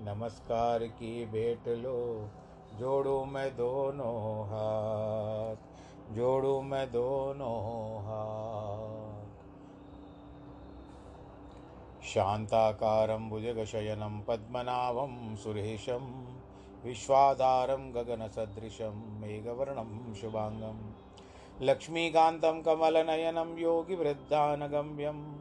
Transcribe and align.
नमस्कार 0.00 0.84
की 0.84 1.26
भेंट 1.26 1.68
लो। 1.68 2.28
जोड़ू 2.78 3.24
मैं 3.24 3.56
दोनों 3.56 4.44
हाथ, 4.46 5.56
जोड़ू 6.14 6.62
मैं 6.62 6.92
दोनों 6.92 7.96
हाथ। 8.00 9.26
शान्ताकारं 12.02 13.28
भुजगशयनं 13.28 14.20
पद्मनाभं 14.20 15.36
सुरेशं, 15.36 16.26
विश्वाधारं 16.84 17.94
गगनसदृशं 17.94 19.20
मेघवर्णं 19.20 20.14
शुभाङ्गं। 20.14 20.92
लक्ष्मीकान्तं 21.62 22.62
कमलनयनं 22.62 23.58
योगिवृद्धानगम्यं। 23.58 25.38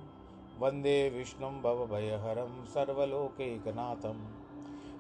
वंदे 0.60 1.10
विष्णुं 1.10 1.62
भवभयहरं 1.62 2.66
सर्वलोकैकनाथं 2.66 4.37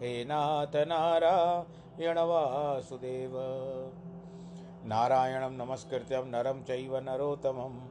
हे 0.00 0.24
नाथ 0.24 0.76
नारायण 0.76 2.18
वासुदेव। 2.18 3.32
नारायणं 4.84 5.50
नमस्कृत्यं 5.50 6.24
नरं 6.24 6.62
चैव 6.62 6.96
नरोत्तमं। 6.96 7.88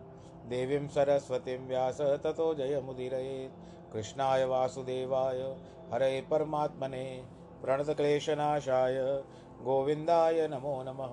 देवीं 0.50 0.88
सरस्वतीं 0.88 1.68
व्यास 1.68 2.02
ततो 2.02 2.53
जयमुदीरयेत् 2.53 3.94
कृष्णाय 3.94 4.46
वासुदेवाय, 4.46 5.58
हरे 5.94 6.22
परमात्मने, 6.22 7.25
प्रणतक्लेशनाशाय। 7.62 9.24
गोविन्दाय 9.64 10.48
नमो 10.48 10.84
नमः। 10.84 11.12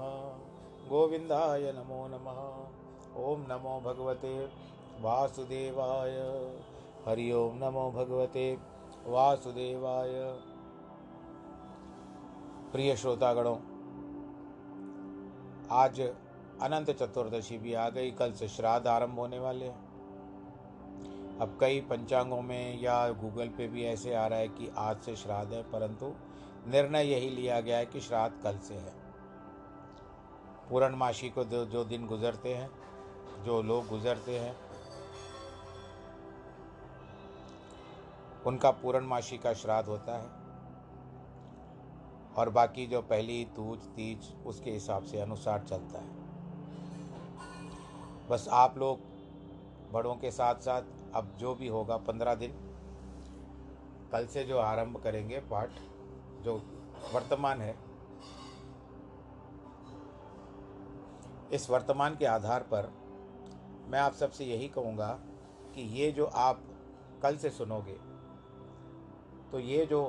गोविन्दाय 0.89 1.73
नमो 1.73 2.07
नमः। 2.07 2.69
ॐ 3.25 3.39
नमो 3.49 3.81
भगवते 3.81 4.47
वासुदेवाय। 5.01 6.17
हरि 7.07 7.33
ओं 7.33 7.53
नमो 7.55 7.91
भगवते 7.91 8.59
वासुदेवाय। 9.07 10.46
प्रिय 12.77 12.97
श्रोतागणों, 12.97 13.55
आज 15.73 16.01
अनंत 16.63 16.91
चतुर्दशी 16.91 17.59
भी 17.59 17.73
आ 17.75 17.89
गई, 17.89 18.11
कल 18.11 18.33
से 18.33 18.49
श्राद्ध 18.49 18.87
आरंभ 18.87 19.19
होने 19.19 19.39
वाले 19.39 19.65
हैं। 19.65 21.39
अब 21.41 21.57
कई 21.61 21.81
पंचांगों 21.81 22.43
में 22.43 22.83
या 22.83 23.09
गूगल 23.13 23.49
पे 23.49 23.69
भी 23.69 23.85
ऐसे 23.85 24.15
आ 24.15 24.27
रहा 24.27 24.39
है 24.39 24.49
कि 24.49 24.71
आज 24.79 25.01
से 25.01 25.17
श्राद्ध 25.17 25.53
है, 25.53 25.63
परंतु 25.63 26.13
निर्णय 26.67 27.13
यही 27.13 27.31
लिया 27.31 27.61
गया 27.61 27.79
है 27.79 27.87
कि 27.87 28.01
श्राद्ध 28.01 28.43
कल 28.45 28.59
से 28.59 28.75
है। 28.75 28.95
पूर्णमासी 30.71 31.29
को 31.29 31.45
जो 31.45 31.85
दिन 31.85 32.07
गुजरते 32.07 32.55
हैं, 32.55 32.71
जो 33.45 33.63
लोग 33.63 33.89
गुजरते 33.89 34.39
हैं, 34.39 34.57
उनका 38.47 38.71
पूर्णमासी 38.71 39.39
का 39.39 39.53
श्राद्ध 39.55 39.89
होता 39.89 40.19
है। 40.19 40.46
और 42.37 42.51
बाकी 42.51 42.87
जो 42.87 43.01
पहली 43.03 43.45
तूज, 43.57 43.79
तीज, 43.97 44.33
उसके 44.47 44.71
हिसाब 44.71 45.03
से 45.03 45.21
अनुसार 45.21 45.65
चलता 45.65 45.99
है। 45.99 46.15
बस 48.29 48.49
आप 48.53 48.79
लोग 48.79 49.01
बड़ों 49.93 50.15
के 50.15 50.31
साथ 50.31 50.55
साथ 50.61 50.83
अब 51.15 51.35
जो 51.39 51.55
भी 51.55 51.69
होगा 51.69 51.97
पंद्रह 51.97 52.35
दिन, 52.35 52.53
कल 54.13 54.27
से 54.27 54.45
जो 54.45 54.59
आरंभ 54.59 55.01
करेंगे 55.03 55.39
पाठ, 55.51 55.71
जो 56.43 56.55
वर्तमान 57.15 57.61
है, 57.61 57.75
इस 61.53 61.69
वर्तमान 61.71 62.17
के 62.17 62.25
आधार 62.25 62.63
पर 62.63 62.93
मैं 63.89 63.99
आप 63.99 64.15
सबसे 64.15 64.45
यही 64.45 64.69
कहूँगा 64.69 65.09
कि 65.75 65.83
ये 65.99 66.11
जो 66.13 66.25
आप 66.25 66.63
कल 67.23 67.37
से 67.37 67.51
सुनोगे 67.51 67.97
तो 69.53 69.59
ये 69.61 69.85
जो 69.87 70.01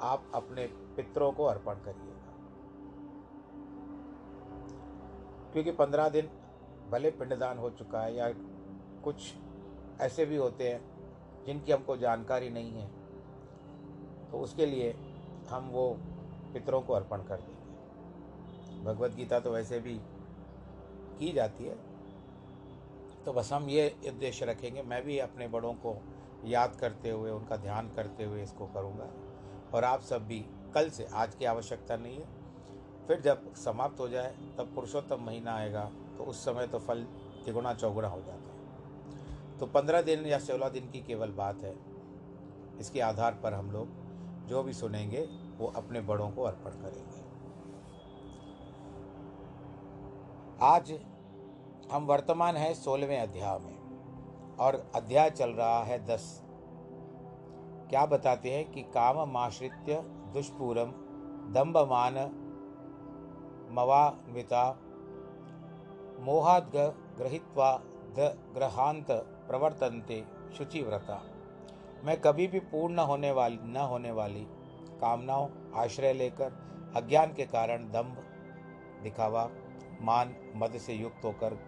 आप 0.00 0.30
अपने 0.34 0.66
पितरों 0.96 1.32
को 1.32 1.44
अर्पण 1.44 1.74
करिएगा। 1.74 2.32
क्योंकि 5.52 5.70
पंद्रह 5.70 6.08
दिन 6.08 6.28
भले 6.90 7.10
पिंडदान 7.10 7.58
हो 7.58 7.70
चुका 7.70 8.02
है 8.02 8.14
या 8.14 8.28
कुछ 9.04 9.32
ऐसे 10.00 10.24
भी 10.26 10.36
होते 10.36 10.68
हैं 10.70 10.80
जिनकी 11.46 11.72
हमको 11.72 11.96
जानकारी 11.96 12.50
नहीं 12.50 12.72
है 12.72 12.88
तो 14.30 14.38
उसके 14.38 14.66
लिए 14.66 14.94
हम 15.48 15.68
वो 15.68 15.96
पितरों 16.52 16.80
को 16.82 16.92
अर्पण 16.92 17.22
कर 17.22 17.36
देंगे। 17.36 18.84
भगवत 18.84 19.14
गीता 19.14 19.40
तो 19.40 19.50
वैसे 19.50 19.80
भी 19.80 20.00
की 21.18 21.32
जाती 21.32 21.64
है। 21.64 21.76
तो 23.24 23.32
बस 23.32 23.52
हम 23.52 23.68
ये 23.68 23.88
उद्देश्य 24.08 24.44
रखेंगे। 24.44 24.82
मैं 24.82 25.02
भी 25.04 25.18
अपने 25.18 25.48
बड़ों 25.48 25.74
को 25.74 25.96
याद 26.44 26.76
करते 26.76 27.10
हुए, 27.10 27.30
उनका 27.30 27.56
ध्यान 27.56 27.88
करते 27.88 28.24
हुए 28.24 28.42
इसको 28.42 28.66
करूँगा। 28.66 29.08
और 29.74 29.84
आप 29.84 30.00
सब 30.00 30.26
भी 30.26 30.44
कल 30.74 30.90
से 30.90 31.06
आज 31.14 31.34
की 31.34 31.44
आवश्यकता 31.44 31.96
नहीं 31.96 32.16
है। 32.16 32.34
फिर 33.08 33.20
जब 33.20 33.54
समाप्त 33.54 34.00
हो 34.00 34.08
जाए, 34.08 34.34
तब 34.58 34.72
पुरुषोत्तम 34.74 35.22
महीना 35.22 35.54
आएगा 35.54 35.90
तो 36.18 36.24
उस 36.24 36.44
समय 36.44 36.66
तो 36.66 36.78
फल 36.78 37.02
तिगुना 37.44 37.74
चौगुना 37.74 38.08
हो 38.08 38.20
जाता 38.20 38.52
है। 38.52 39.58
तो 39.58 39.66
पंद्रह 39.66 40.02
दिन 40.02 40.26
या 40.26 40.38
सोलह 40.38 40.68
दिन 40.68 40.90
की 40.90 41.00
केवल 41.00 41.30
बात 41.32 41.62
है। 41.62 41.74
इसके 42.80 43.00
आधार 43.00 43.38
पर 43.42 43.54
हम 43.54 43.70
लोग 43.70 43.88
जो 44.48 44.62
भी 44.62 44.72
सुनेंगे, 44.72 45.20
वो 45.58 45.66
अपने 45.76 46.00
बड़ों 46.00 46.30
को 46.30 46.42
अर्पण 46.42 46.70
करेंगे। 46.70 47.24
आज 50.62 50.92
हम 51.92 52.06
वर्तमान 52.06 52.56
हैं 52.56 52.74
सोलहवें 52.74 53.18
अध्याय 53.18 53.58
में, 53.58 54.56
और 54.56 54.74
अध्याय 54.94 55.30
चल 55.30 55.50
रहा 55.50 55.82
है 55.84 56.04
दस। 56.06 56.42
क्या 57.90 58.06
बताते 58.06 58.50
हैं 58.50 58.72
कि 58.72 58.82
काम 58.82 59.30
माश्रित्य 59.30 60.02
दुष्पूरम 60.32 60.92
दम्भमान 61.52 62.14
मवान्विता 63.70 64.64
मोहाद 66.20 66.72
ग्रहित्वा 67.18 67.76
द 68.18 68.52
ग्रहांत 68.54 69.06
प्रवर्तनते 69.48 70.24
शुचिव्रता। 70.58 71.22
मैं 72.04 72.20
कभी 72.20 72.46
भी 72.46 72.60
पूर्ण 72.60 72.98
होने 72.98 73.30
वाली, 73.30 73.58
न 73.62 73.76
होने 73.76 74.10
वाली 74.10 74.46
कामनाओं, 75.00 75.48
आश्रय 75.74 76.12
लेकर, 76.12 76.52
अज्ञान 76.96 77.32
के 77.32 77.46
कारण 77.46 77.90
दम्भ 77.92 78.16
दिखावा, 79.02 79.48
मान 80.00 80.34
मद 80.56 80.78
से 80.78 80.94
युक्त 80.94 81.24
होकर, 81.24 81.58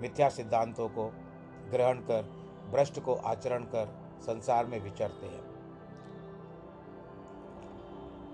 मिथ्या 0.00 0.28
सिद्धांतों 0.28 0.88
को 0.88 1.06
ग्रहण 1.70 1.98
कर, 1.98 2.22
भ्रष्ट 2.70 3.00
को 3.00 3.14
आचरण 3.14 3.64
कर, 3.64 3.94
संसार 4.20 4.66
में 4.66 4.80
विचरते 4.80 5.26
हैं। 5.26 5.47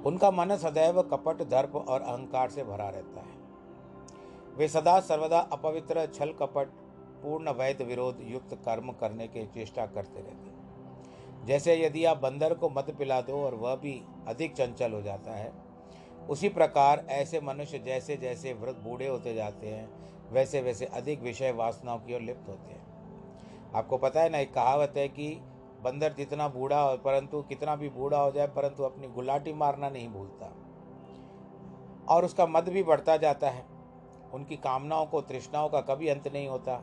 उनका 0.04 0.30
मन 0.30 0.56
सदैव 0.56 1.00
कपट, 1.02 1.42
दर्प 1.42 1.76
और 1.76 2.00
अहंकार 2.00 2.50
से 2.50 2.64
भरा 2.64 2.88
रहता 2.88 3.20
है। 3.20 3.42
वे 4.56 4.68
सदा 4.68 4.98
सर्वदा 5.00 5.38
अपवित्र, 5.52 6.06
छल 6.06 6.32
कपट, 6.32 6.68
पूर्ण 7.22 7.50
वैध 7.50 7.82
विरोध, 7.82 8.18
युक्त 8.22 8.54
कर्म 8.64 8.92
करने 8.92 9.28
की 9.28 9.46
चेष्टा 9.46 9.86
करते 9.86 10.20
रहते 10.20 10.48
हैं। 10.48 11.46
जैसे 11.46 11.76
यदि 11.76 12.04
आप 12.04 12.16
बंदर 12.16 12.54
को 12.54 12.68
मत 12.68 12.90
पिला 12.98 13.20
दो 13.20 13.44
और 13.44 13.54
वह 13.54 13.74
भी 13.76 14.00
अधिक 14.28 14.54
चंचल 14.54 14.92
हो 14.92 15.00
जाता 15.02 15.30
है, 15.30 15.52
उसी 16.30 16.48
प्रकार 16.48 17.04
ऐसे 17.10 17.40
मनुष्य 17.40 17.78
जैसे 17.78 18.16
जैसे 18.16 18.52
वृद्ध 18.52 18.78
बूढ़े 18.78 19.06
होते 19.06 19.34
जाते 19.34 19.68
हैं 19.68 19.88
वैसे 20.32 20.60
वैसे 20.60 20.84
अधिक 20.86 21.22
विषय 21.22 21.52
वासनाओं 21.52 21.98
की 21.98 22.14
ओर 22.14 22.20
लिप्त 22.20 22.48
होते 22.48 22.72
हैं। 22.72 23.72
आपको 23.74 23.96
पता 23.98 24.20
है 24.20 24.28
ना, 24.28 24.38
एक 24.38 24.54
कहावत 24.54 24.94
है 24.96 25.08
कि 25.08 25.28
बंदर 25.84 26.12
जितना 26.12 26.48
बूढ़ा 26.48 26.80
हो, 26.80 26.96
परंतु 26.96 27.42
कितना 27.42 27.76
भी 27.76 27.88
बूढ़ा 27.88 28.18
हो 28.18 28.30
जाए, 28.30 28.46
परंतु 28.46 28.82
अपनी 28.82 29.08
गुलाटी 29.08 29.52
मारना 29.52 29.90
नहीं 29.90 30.08
भूलता। 30.08 30.52
और 32.08 32.24
उसका 32.24 32.46
मद 32.46 32.68
भी 32.68 32.82
बढ़ता 32.82 33.16
जाता 33.16 33.50
है। 33.50 33.66
उनकी 34.34 34.56
कामनाओं 34.56 35.06
को, 35.06 35.20
तृष्णाओं 35.20 35.68
का 35.68 35.80
कभी 35.80 36.08
अंत 36.08 36.28
नहीं 36.28 36.48
होता। 36.48 36.82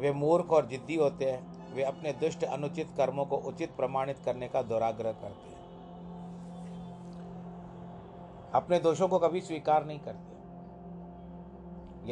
वे 0.00 0.12
मूर्ख 0.12 0.52
और 0.52 0.66
जिद्दी 0.66 0.94
होते 0.94 1.30
हैं। 1.30 1.74
वे 1.74 1.82
अपने 1.82 2.12
दुष्ट, 2.12 2.44
अनुचित 2.44 2.88
कर्मों 2.96 3.24
को 3.26 3.36
उचित 3.36 3.76
प्रमाणित 3.76 4.18
करने 4.18 4.48
का 4.48 4.62
दुराग्रह 4.62 5.12
करते 5.12 5.48
हैं। 5.48 5.58
अपने 8.54 8.78
दोषों 8.78 9.08
को 9.08 9.18
कभी 9.18 9.40
स्वीकार 9.40 9.84
नहीं 9.84 9.98
करते। 9.98 10.36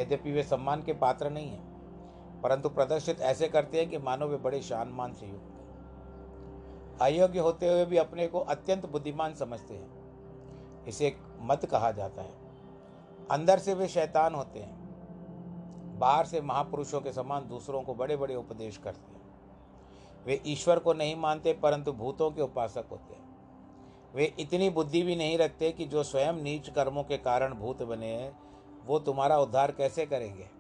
यद्यपि 0.00 0.32
वे 0.32 0.42
सम्मान 0.42 0.82
के 0.82 0.92
पात्र 0.92 1.30
नहीं 1.30 1.50
हैं, 1.50 2.40
परंतु 2.40 2.68
प्रदर्शित 2.68 3.20
ऐसे 3.20 3.48
करते 3.48 3.78
हैं 3.78 3.90
कि 3.90 3.98
मानो 3.98 4.26
वे 4.26 4.36
बड़े 4.36 4.60
शान 4.62 4.88
मान 4.88 5.12
से 5.12 5.26
युक्त। 5.26 5.55
अयोग्य 7.02 7.38
होते 7.38 7.68
हुए 7.68 7.84
भी 7.84 7.96
अपने 7.96 8.26
को 8.26 8.40
अत्यंत 8.40 8.86
बुद्धिमान 8.86 9.34
समझते 9.34 9.74
हैं। 9.74 9.96
इसे 10.88 11.16
मत 11.40 11.66
कहा 11.66 11.90
जाता 11.90 12.22
है। 12.22 12.34
अंदर 13.30 13.58
से 13.58 13.74
वे 13.74 13.88
शैतान 13.88 14.34
होते 14.34 14.58
हैं। 14.58 14.86
बाहर 15.98 16.26
से 16.26 16.40
महापुरुषों 16.40 17.00
के 17.00 17.12
समान 17.12 17.48
दूसरों 17.48 17.82
को 17.82 17.94
बड़े 17.94 18.16
बड़े 18.16 18.34
उपदेश 18.34 18.76
करते 18.76 19.14
हैं। 19.14 19.22
वे 20.26 20.42
ईश्वर 20.46 20.78
को 20.78 20.92
नहीं 20.92 21.16
मानते, 21.16 21.52
परंतु 21.52 21.92
भूतों 21.92 22.30
के 22.30 22.42
उपासक 22.42 22.84
होते 22.90 23.14
हैं। 23.14 23.26
वे 24.14 24.34
इतनी 24.38 24.70
बुद्धि 24.70 25.02
भी 25.02 25.16
नहीं 25.16 25.38
रखते 25.38 25.72
कि 25.72 25.84
जो 25.84 26.02
स्वयं 26.02 26.32
नीच 26.32 26.70
कर्मों 26.70 27.04
के 27.04 27.18
कारण 27.18 27.54
भूत 27.54 27.82
बने 27.82 28.06
हैं, 28.06 28.38
वो 28.86 28.98
तुम्हारा 28.98 29.38
उद्धार 29.38 29.72
कैसे 29.72 30.06
करेंगे? 30.06 30.55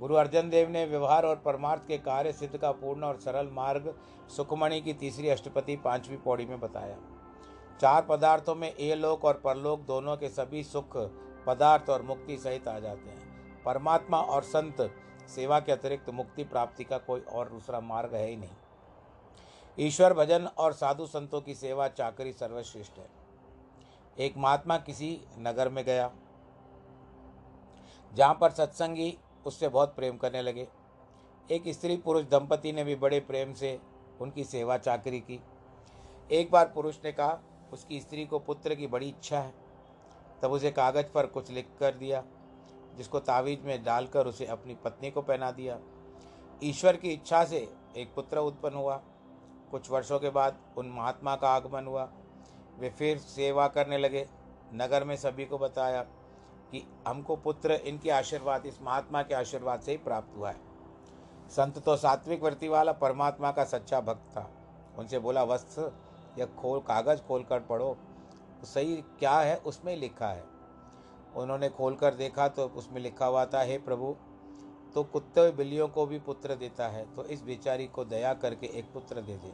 गुरु 0.00 0.14
अर्जन 0.14 0.48
देव 0.50 0.68
ने 0.68 0.84
व्यवहार 0.86 1.24
और 1.26 1.36
परमार्थ 1.36 1.82
के 1.88 1.96
कार्य 1.98 2.32
सिद्ध 2.32 2.56
का 2.56 2.70
पूर्ण 2.72 3.04
और 3.04 3.16
सरल 3.20 3.48
मार्ग 3.52 3.94
सुखमणि 4.36 4.80
की 4.80 4.92
तीसरी 4.94 5.28
अष्टपति 5.28 5.76
पांचवी 5.76 6.16
पौड़ी 6.16 6.46
में 6.46 6.60
बताया। 6.60 6.96
चार 7.80 8.02
पदार्थों 8.02 8.54
में 8.54 8.68
ए 8.70 8.94
लोक 8.94 9.24
और 9.24 9.40
परलोक 9.44 9.80
दोनों 9.80 10.16
के 10.16 10.28
सभी 10.28 10.62
सुख, 10.64 10.96
पदार्थ 11.46 11.90
और 11.90 12.02
मुक्ति 12.02 12.38
सहित 12.38 12.68
आ 12.68 12.78
जाते 12.78 13.10
हैं। 13.10 13.62
परमात्मा 13.64 14.20
और 14.20 14.42
संत 14.44 14.90
सेवा 15.28 15.60
के 15.60 15.72
अतिरिक्त 15.72 16.10
मुक्ति 16.10 16.44
प्राप्ति 16.44 16.84
का 16.84 16.98
कोई 16.98 17.20
और 17.22 17.48
दूसरा 17.48 17.80
मार्ग 17.82 18.14
है 18.14 18.26
ही 18.26 18.36
नहीं। 18.36 19.86
ईश्वर 19.86 20.14
भजन 20.14 20.46
और 20.48 20.72
साधु 20.72 21.06
संतों 21.06 21.40
की 21.40 21.54
सेवा 21.54 21.88
चाकरी 21.90 22.32
सर्वश्रेष्ठ 22.32 22.98
है। 22.98 23.08
एक 24.18 24.34
महात्मा 24.38 24.76
किसी 24.78 25.18
नगर 25.38 25.68
में 25.68 25.84
गया, 25.84 26.10
जहाँ 28.12 28.36
पर 28.40 28.50
सत्संगी 28.50 29.16
उससे 29.46 29.68
बहुत 29.68 29.96
प्रेम 29.96 30.16
करने 30.16 30.42
लगे। 30.42 30.68
एक 31.50 31.62
स्त्री 31.68 31.96
पुरुष 31.96 32.24
दंपति 32.24 32.72
ने 32.72 32.84
भी 32.84 32.94
बड़े 32.94 33.20
प्रेम 33.20 33.54
से 33.54 33.80
उनकी 34.20 34.44
सेवा 34.44 34.78
चाकरी 34.78 35.20
की। 35.20 35.40
एक 36.32 36.50
बार 36.50 36.72
पुरुष 36.74 36.98
ने 37.04 37.12
कहा, 37.12 37.40
उसकी 37.72 38.00
स्त्री 38.00 38.26
को 38.26 38.38
पुत्र 38.38 38.74
की 38.74 38.86
बड़ी 38.86 39.08
इच्छा 39.08 39.40
है। 39.40 39.54
तब 40.42 40.52
उसे 40.52 40.70
कागज़ 40.70 41.12
पर 41.12 41.26
कुछ 41.26 41.50
लिख 41.50 41.68
कर 41.80 41.94
दिया, 41.94 42.24
जिसको 42.96 43.20
तावीज़ 43.20 43.60
में 43.60 43.84
डालकर 43.84 44.26
उसे 44.26 44.46
अपनी 44.46 44.74
पत्नी 44.74 45.10
को 45.10 45.22
पहना 45.22 45.50
दिया। 45.50 45.78
ईश्वर 46.64 46.96
की 46.96 47.10
इच्छा 47.10 47.44
से 47.44 47.72
एक 47.96 48.14
पुत्र 48.14 48.38
उत्पन्न 48.38 48.74
हुआ। 48.74 49.02
कुछ 49.70 49.90
वर्षों 49.90 50.20
के 50.20 50.30
बाद 50.30 50.58
उन 50.78 50.90
महात्मा 50.90 51.36
का 51.36 51.48
आगमन 51.48 51.86
हुआ। 51.86 52.12
वे 52.78 52.90
फिर 52.90 53.18
सेवा 53.18 53.68
करने 53.68 53.98
लगे। 53.98 54.28
नगर 54.74 55.04
में 55.04 55.16
सभी 55.16 55.44
को 55.44 55.58
बताया 55.58 56.06
कि 56.72 56.82
हमको 57.08 57.36
पुत्र 57.36 57.72
इनके 57.72 58.10
आशीर्वाद, 58.10 58.66
इस 58.66 58.78
महात्मा 58.82 59.22
के 59.22 59.34
आशीर्वाद 59.34 59.80
से 59.80 59.90
ही 59.92 59.98
प्राप्त 59.98 60.36
हुआ 60.36 60.50
है। 60.50 60.68
संत 61.50 61.78
तो 61.78 61.96
सात्विक 61.96 62.42
वृत्ति 62.42 62.68
वाला 62.68 62.92
परमात्मा 62.92 63.50
का 63.52 63.64
सच्चा 63.64 64.00
भक्त 64.00 64.30
था। 64.36 64.48
उनसे 64.98 65.18
बोला, 65.18 65.42
वस्त्र 65.44 65.90
या 66.38 66.46
खोल, 66.58 66.78
कागज़ 66.80 67.20
खोल 67.20 67.42
कर 67.42 67.60
पढ़ो। 67.60 67.96
सही 68.64 68.96
क्या 69.18 69.38
है, 69.38 69.56
उसमें 69.56 69.96
लिखा 69.96 70.28
है। 70.28 70.44
उन्होंने 71.36 71.68
खोल 71.68 71.94
कर 71.94 72.14
देखा 72.14 72.48
तो 72.48 72.66
उसमें 72.68 73.00
लिखा 73.00 73.26
हुआ 73.26 73.44
था, 73.44 73.62
हे 73.62 73.78
प्रभु 73.78 74.14
तो 74.94 75.02
कुत्ते 75.04 75.50
बिल्लियों 75.50 75.88
को 75.88 76.06
भी 76.06 76.18
पुत्र 76.18 76.54
देता 76.54 76.88
है 76.88 77.04
तो 77.14 77.24
इस 77.24 77.42
बेचारी 77.42 77.86
को 77.86 78.04
दया 78.04 78.32
करके 78.34 78.66
एक 78.78 78.92
पुत्र 78.94 79.20
दे 79.20 79.36
दे। 79.36 79.52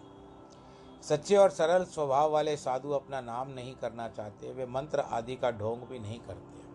सच्चे 1.02 1.36
और 1.36 1.50
सरल 1.50 1.84
स्वभाव 1.84 2.30
वाले 2.30 2.56
साधु 2.56 2.90
अपना 2.90 3.20
नाम 3.20 3.50
नहीं 3.50 3.74
करना 3.74 4.08
चाहते, 4.08 4.52
वे 4.52 4.66
मंत्र 4.66 5.00
आदि 5.00 5.36
का 5.36 5.50
ढोंग 5.50 5.82
भी 5.82 5.98
नहीं 5.98 6.18
करते। 6.20 6.65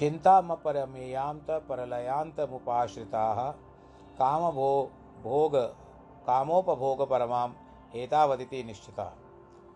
चिन्तामपरमेयान्त 0.00 1.46
काम 4.18 4.50
भो 4.50 4.90
भोग, 5.22 5.56
कामोपभोगपरमाम् 6.26 7.52
एतावदिति 7.96 8.62
निश्चिता। 8.64 9.04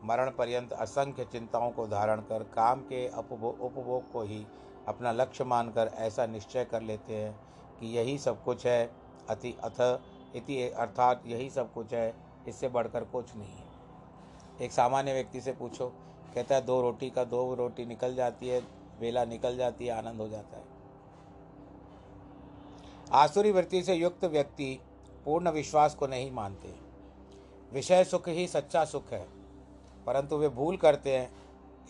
मरण 0.04 0.30
पर्यंत 0.30 0.72
असंख्य 0.72 1.24
चिंताओं 1.24 1.70
को 1.70 1.86
धारण 1.86 2.20
कर, 2.20 2.42
काम 2.42 2.80
के 2.80 3.08
उपभोग 3.08 3.60
उपभोग 3.60 4.12
को 4.12 4.22
ही 4.22 4.46
अपना 4.88 5.12
लक्ष्य 5.12 5.44
मानकर 5.44 5.90
ऐसा 5.94 6.26
निश्चय 6.26 6.64
कर 6.64 6.82
लेते 6.82 7.16
हैं 7.16 7.32
कि 7.80 7.86
यही 7.86 8.18
सब 8.18 8.44
कुछ 8.44 8.66
है, 8.66 8.90
अति 9.28 9.56
अथ, 9.64 10.00
इति 10.36 10.70
अर्थात 10.70 11.22
यही 11.26 11.50
सब 11.50 11.72
कुछ 11.72 11.92
है, 11.94 12.14
इससे 12.48 12.68
बढ़कर 12.68 13.04
कुछ 13.04 13.36
नहीं 13.36 13.54
है। 13.54 13.66
एक 14.62 14.72
सामान्य 14.72 15.12
व्यक्ति 15.12 15.40
से 15.40 15.52
पूछो, 15.52 15.86
कहता 16.34 16.54
है, 16.54 16.60
दो 16.60 16.80
रोटी 16.82 17.10
का, 17.10 17.24
दो 17.24 17.54
रोटी 17.54 17.86
निकल 17.86 18.14
जाती 18.14 18.48
है 18.48 18.83
वेला 19.00 19.24
निकल 19.24 19.56
जाती 19.56 19.86
है, 19.86 19.92
आनंद 19.92 20.20
हो 20.20 20.28
जाता 20.28 20.56
है। 20.56 20.72
आसुरी 23.12 23.50
वृत्ति 23.50 23.82
से 23.82 23.94
युक्त 23.94 24.24
व्यक्ति 24.24 24.78
पूर्ण 25.24 25.50
विश्वास 25.50 25.94
को 25.94 26.06
नहीं 26.06 26.30
मानते। 26.32 26.74
विषय 27.72 28.04
सुख 28.04 28.28
ही 28.28 28.46
सच्चा 28.46 28.84
सुख 28.84 29.12
है, 29.12 29.26
परंतु 30.06 30.36
वे 30.36 30.48
भूल 30.50 30.76
करते 30.76 31.16
हैं, 31.16 31.30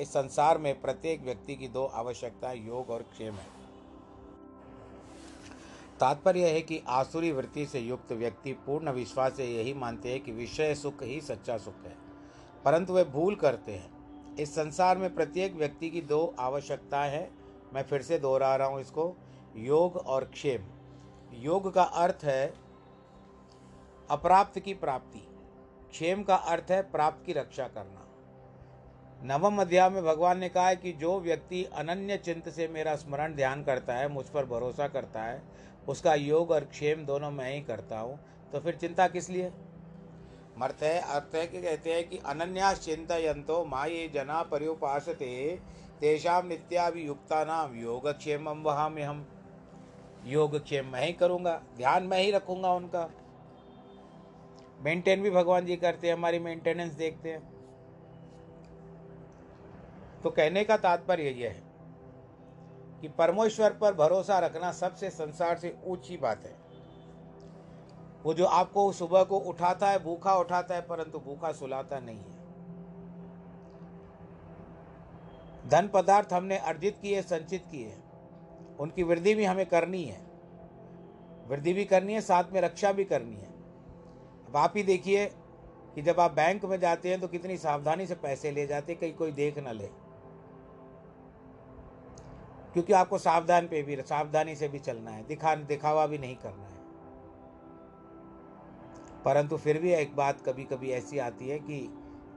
इस 0.00 0.08
संसार 0.08 0.58
में 0.58 0.80
प्रत्येक 0.80 1.23
व्यक्ति 1.23 1.56
की 1.56 1.68
दो 1.68 1.84
आवश्यकताएँ, 1.84 2.58
योग 2.58 2.90
और 2.90 3.02
क्षेम 3.04 3.34
है। 3.34 3.52
तात्पर्य 6.00 6.50
है 6.50 6.61
कि 6.61 6.82
आसुरी 6.88 7.30
वृत्ति 7.32 7.66
से 7.66 7.80
युक्त 7.80 8.12
व्यक्ति 8.12 8.52
पूर्ण 8.66 8.90
विश्वास 8.90 9.37
से 9.37 9.44
यही 9.46 9.75
मानते 9.75 10.12
हैं 10.12 10.20
कि 10.20 10.32
विषय 10.32 10.75
सुख 10.75 11.02
ही 11.02 11.20
सच्चा 11.20 11.58
सुख 11.58 11.84
है, 11.84 11.96
परंतु 12.64 12.92
वे 12.92 13.04
भूल 13.04 13.34
करते 13.34 13.73
हैं। 13.73 13.93
इस 14.40 14.54
संसार 14.54 14.98
में 14.98 15.14
प्रत्येक 15.14 15.54
व्यक्ति 15.54 15.90
की 15.90 16.00
दो 16.00 16.34
आवश्यकताएँ 16.38 17.10
हैं। 17.10 17.38
मैं 17.74 17.82
फिर 17.82 18.02
से 18.02 18.18
दोहरा 18.18 18.56
रहा 18.56 18.68
हूँ 18.68 18.80
इसको। 18.80 19.16
योग 19.56 19.96
और 19.96 20.24
क्षेम। 20.24 20.64
योग 21.34 21.74
का 21.74 21.82
अर्थ 21.82 22.18
है 22.24 22.54
अप्राप्त 24.10 24.58
की 24.58 24.74
प्राप्ति। 24.74 25.18
क्षेम 25.90 26.22
का 26.22 26.34
अर्थ 26.34 26.70
है 26.70 26.82
प्राप्त 26.82 27.26
की 27.26 27.32
रक्षा 27.32 27.68
करना। 27.68 28.00
नवम 29.22 29.60
अध्याय 29.60 29.90
में 29.90 30.04
भगवान 30.04 30.38
ने 30.38 30.48
कहा 30.48 30.68
है 30.68 30.76
कि 30.76 30.92
जो 30.92 31.20
व्यक्ति 31.20 31.64
अनन्य 31.64 32.16
चिंत 32.16 32.48
से 32.48 32.68
मेरा 32.68 32.96
स्मरण 32.96 33.34
ध्यान 33.34 33.64
करता 33.64 33.94
है, 33.94 34.08
मुझ 34.08 34.26
पर 34.26 34.44
भरोसा 34.44 34.88
करता 34.88 35.22
है, 35.22 35.42
उसका 35.88 36.14
योग 36.14 36.50
और 36.50 36.64
क्षेम 36.64 37.06
दोनों 37.06 37.30
मैं 37.30 37.54
ही 37.54 37.60
करता 37.60 37.98
हूँ। 37.98 38.20
तो 38.52 38.60
फिर 38.60 38.74
चिंता 38.74 39.08
किस 39.08 39.30
लिए? 39.30 39.52
मर्थ 40.58 40.82
है 40.82 40.99
अर्थ 41.00 41.34
है 41.34 41.46
कि 41.46 41.62
कहते 41.62 41.92
हैं 41.94 42.08
कि 42.08 42.18
अनन्यास 42.26 42.80
चिंतयंतो 42.80 43.64
माये 43.64 44.08
जना 44.08 44.42
पर्युपासते 44.42 45.61
तेषाम 46.00 46.46
नित्याभियुक्ता 46.46 47.44
नाम 47.44 47.76
योगक्षेम 47.76 48.49
वहाँ 48.49 48.90
में 48.90 49.02
हम 49.02 49.26
योगक्षेम 50.25 50.87
मैं 50.87 51.06
ही 51.06 51.12
करूँगा, 51.12 51.61
ध्यान 51.76 52.02
मैं 52.02 52.18
ही 52.18 52.30
रखूँगा 52.30 52.73
उनका। 52.73 53.08
मेंटेन 54.82 55.23
भी 55.23 55.30
भगवान 55.30 55.66
जी 55.66 55.76
करते 55.76 56.06
हैं, 56.06 56.14
हमारी 56.14 56.38
मेंटेनेंस 56.38 56.92
देखते 56.92 57.30
हैं। 57.30 57.42
तो 60.23 60.30
कहने 60.30 60.64
का 60.64 60.76
तात्पर्य 60.76 61.30
यह 61.30 61.49
है 61.49 61.62
कि 63.00 63.08
परमेश्वर 63.08 63.73
पर 63.73 63.94
भरोसा 63.94 64.38
रखना 64.38 64.73
सबसे 64.73 65.11
संसार 65.11 65.58
से 65.58 65.76
ऊँची 65.84 66.16
बात 66.16 66.44
है। 66.44 66.63
वो 68.25 68.35
जो 68.35 68.45
आपको 68.45 68.93
सुबह 68.93 69.23
को 69.23 69.38
उठाता 69.38 69.90
है, 69.90 69.99
भूखा 70.04 70.35
उठाता 70.35 70.75
है, 70.75 70.81
परंतु 70.81 71.19
भूखा 71.19 71.52
सुलाता 71.52 72.00
नहीं 72.00 72.19
है। 72.19 72.35
धन 75.69 75.88
पदार्थ 75.88 76.33
हमने 76.33 76.59
अर्जित 76.59 76.99
किए, 77.02 77.23
संचित 77.23 77.64
किए 77.71 77.97
उनकी 78.81 79.02
वृद्धि 79.02 79.35
भी 79.35 79.45
हमें 79.45 79.66
करनी 79.66 80.04
है। 80.04 80.21
वृद्धि 81.49 81.73
भी 81.73 81.85
करनी 81.85 82.12
है, 82.12 82.21
साथ 82.21 82.45
में 82.52 82.61
रक्षा 82.61 82.93
भी 82.93 83.04
करनी 83.04 83.37
है। 83.37 83.52
अब 84.49 84.57
आप 84.57 84.73
ही 84.76 84.83
देखिए 84.83 85.26
कि 85.95 86.02
जब 86.02 86.21
आप 86.21 86.33
बैंक 86.33 86.64
में 86.64 86.81
जाते 86.81 87.11
हैं 87.11 87.21
तो 87.21 87.28
कितनी 87.28 87.57
सावधानी 87.57 88.07
से 88.07 88.14
पैसे 88.14 88.50
ले 88.50 88.66
जाते 88.66 88.93
हैं, 88.93 89.00
कहीं 89.00 89.14
कोई 89.14 89.33
देख 89.33 89.59
ना 89.59 89.73
ले। 89.73 89.87
क्योंकि 92.73 92.93
आपको 92.93 93.19
सावधान 93.19 93.69
पे 93.69 93.83
भी, 93.83 93.97
सावधानी 93.97 94.57
से 94.57 94.69
भी 94.69 94.78
चलना 94.78 95.11
है। 95.11 95.25
दिखा, 95.25 95.54
दिखावा 95.54 96.07
भी 96.07 96.19
नहीं 96.19 96.37
करना 96.37 96.66
है। 96.66 96.74
परंतु 99.25 99.57
फिर 99.57 99.78
भी 99.78 99.93
एक 99.93 100.16
बात 100.16 100.40
कभी 100.47 100.64
कभी 100.64 100.90
ऐसी 100.90 101.19
आती 101.19 101.49
है 101.49 101.59
कि 101.59 101.88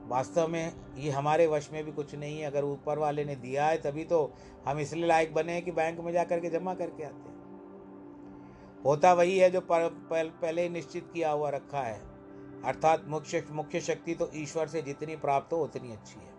वास्तव 0.06 0.48
में 0.48 0.72
ये 0.96 1.10
हमारे 1.10 1.46
वश 1.46 1.68
में 1.72 1.84
भी 1.84 1.92
कुछ 1.92 2.14
नहीं 2.14 2.38
है। 2.40 2.46
अगर 2.46 2.64
ऊपर 2.64 2.98
वाले 2.98 3.24
ने 3.24 3.36
दिया 3.36 3.66
है 3.66 3.76
तभी 3.76 4.04
तो 4.04 4.32
हम 4.66 4.78
इसलिए 4.78 5.06
लायक 5.06 5.34
बने 5.34 5.52
हैं 5.52 5.64
कि 5.64 5.70
बैंक 5.70 6.00
में 6.00 6.12
जा 6.12 6.24
करके 6.24 6.50
जमा 6.50 6.74
करके 6.74 7.04
आते 7.04 7.28
हैं। 7.28 7.36
होता 8.84 9.12
वही 9.12 9.38
है 9.38 9.50
जो 9.50 9.60
पर, 9.60 9.88
पह, 10.10 10.24
पहले 10.24 10.62
ही 10.62 10.68
निश्चित 10.68 11.10
किया 11.14 11.30
हुआ 11.30 11.50
रखा 11.50 11.80
है। 11.80 12.00
अर्थात 12.64 13.04
मुख्य 13.08 13.44
मुख्य 13.50 13.80
शक्ति 13.80 14.14
तो 14.14 14.30
ईश्वर 14.34 14.68
से 14.68 14.82
जितनी 14.82 15.16
प्राप्त 15.16 15.52
हो 15.52 15.58
उतनी 15.58 15.92
अच्छी 15.92 16.20
है। 16.20 16.36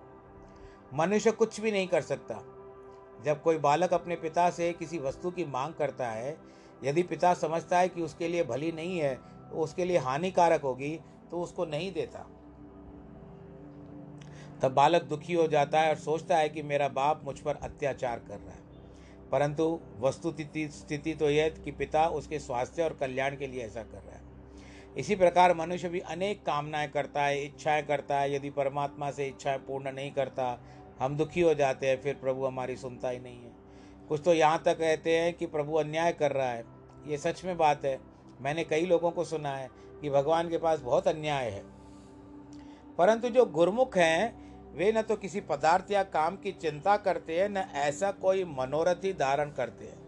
मनुष्य 0.94 1.32
कुछ 1.32 1.60
भी 1.60 1.72
नहीं 1.72 1.88
कर 1.88 2.01
सकता। 2.01 2.44
जब 3.25 3.41
कोई 3.41 3.58
बालक 3.58 3.94
अपने 3.94 4.15
पिता 4.15 4.50
से 4.50 4.74
किसी 4.74 5.00
वस्तु 5.00 5.32
की 5.32 5.46
मांग 5.46 5.74
करता 5.74 6.08
है 6.08 6.38
यदि 6.84 7.03
पिता 7.03 7.34
समझता 7.34 7.79
है 7.79 7.89
कि 7.89 8.01
उसके 8.01 8.27
लिए 8.27 8.44
भली 8.44 8.72
नहीं 8.72 9.00
है 9.00 9.38
उसके 9.51 9.86
लिए 9.86 9.98
हानिकारक 9.98 10.62
होगी 10.62 11.00
तो 11.32 11.41
उसको 11.41 11.65
नहीं 11.65 11.91
देता। 11.94 12.20
तब 14.62 14.72
बालक 14.72 15.03
दुखी 15.03 15.34
हो 15.34 15.48
जाता 15.48 15.82
है 15.82 15.89
और 15.89 15.96
सोचता 15.96 16.38
है 16.38 16.50
कि 16.50 16.62
मेरा 16.62 16.88
बाप 16.88 17.22
मुझ 17.25 17.39
पर 17.39 17.56
अत्याचार 17.56 18.20
कर 18.20 18.38
रहा 18.38 18.51
है। 18.51 18.68
परंतु 19.32 19.79
वस्तु 20.00 20.32
स्थिति 20.32 21.13
तो 21.13 21.29
यह 21.29 21.50
कि 21.50 21.72
पिता 21.72 22.08
उसके 22.08 22.39
स्वास्थ्य 22.39 22.84
और 22.84 22.94
कल्याण 22.94 23.36
के 23.38 23.48
लिए 23.48 23.62
ऐसा 23.62 23.84
कर 23.84 23.98
रहा 23.98 24.15
है। 24.15 24.27
इसी 24.98 25.15
प्रकार 25.15 25.53
मनुष्य 25.56 25.89
भी 25.89 26.00
अनेक 26.00 26.46
कामनाएँ 26.46 26.88
करता 26.88 27.24
है, 27.24 27.46
इच्छाएँ 27.46 27.84
करता 27.84 28.20
है। 28.20 28.34
यदि 28.34 28.50
परमात्मा 28.50 29.12
से 29.12 29.27
इच्छाएँ 29.27 29.58
पूर्ण 29.58 29.91
नहीं 29.91 30.12
करता, 30.12 30.60
हम 31.00 31.18
दुखी 31.18 31.41
हो 31.41 31.53
जाते 31.53 31.88
हैं, 31.88 32.01
फिर 32.01 32.13
प्रभु 32.13 32.46
हमारी 32.46 32.75
सुनता 32.75 33.10
ही 33.10 33.20
नहीं 33.20 33.38
है। 33.38 33.51
कुछ 34.10 34.22
तो 34.25 34.34
यहाँ 34.34 34.62
तक 34.65 34.77
कहते 34.77 35.18
हैं 35.18 35.34
कि 35.34 35.46
प्रभु 35.46 35.74
अन्याय 35.74 36.12
कर 36.12 36.32
रहा 36.32 36.50
है। 36.50 36.63
ये 37.08 37.18
सच 37.18 37.46
में 37.46 37.58
बात 37.58 37.86
है। 37.86 38.08
मैंने 38.41 38.63
कई 38.63 38.86
लोगों 38.86 39.12
को 39.12 39.24
सुना 39.24 39.50
है 39.50 39.69
कि 40.01 40.10
भगवान 40.10 40.50
के 40.50 40.58
पास 40.58 40.79
बहुत 40.79 41.08
अन्याय 41.08 41.50
है। 41.50 41.63
परंतु 42.98 43.29
जो 43.29 43.46
गुरमुख 43.46 43.98
हैं, 43.98 44.50
वे 44.75 44.91
न 44.91 45.01
तो 45.01 45.15
किसी 45.15 45.41
पदार्थ 45.41 45.91
या 45.91 46.03
काम 46.03 46.36
की 46.36 46.51
चिंता 46.51 46.98
करते 46.98 47.41
हैं, 47.41 47.50
न 47.50 47.58
ऐसा 47.58 48.12
कोई 48.12 48.43
मनोरथ 48.43 49.13
धारण 49.19 49.51
करते 49.51 49.86
हैं। 49.86 50.00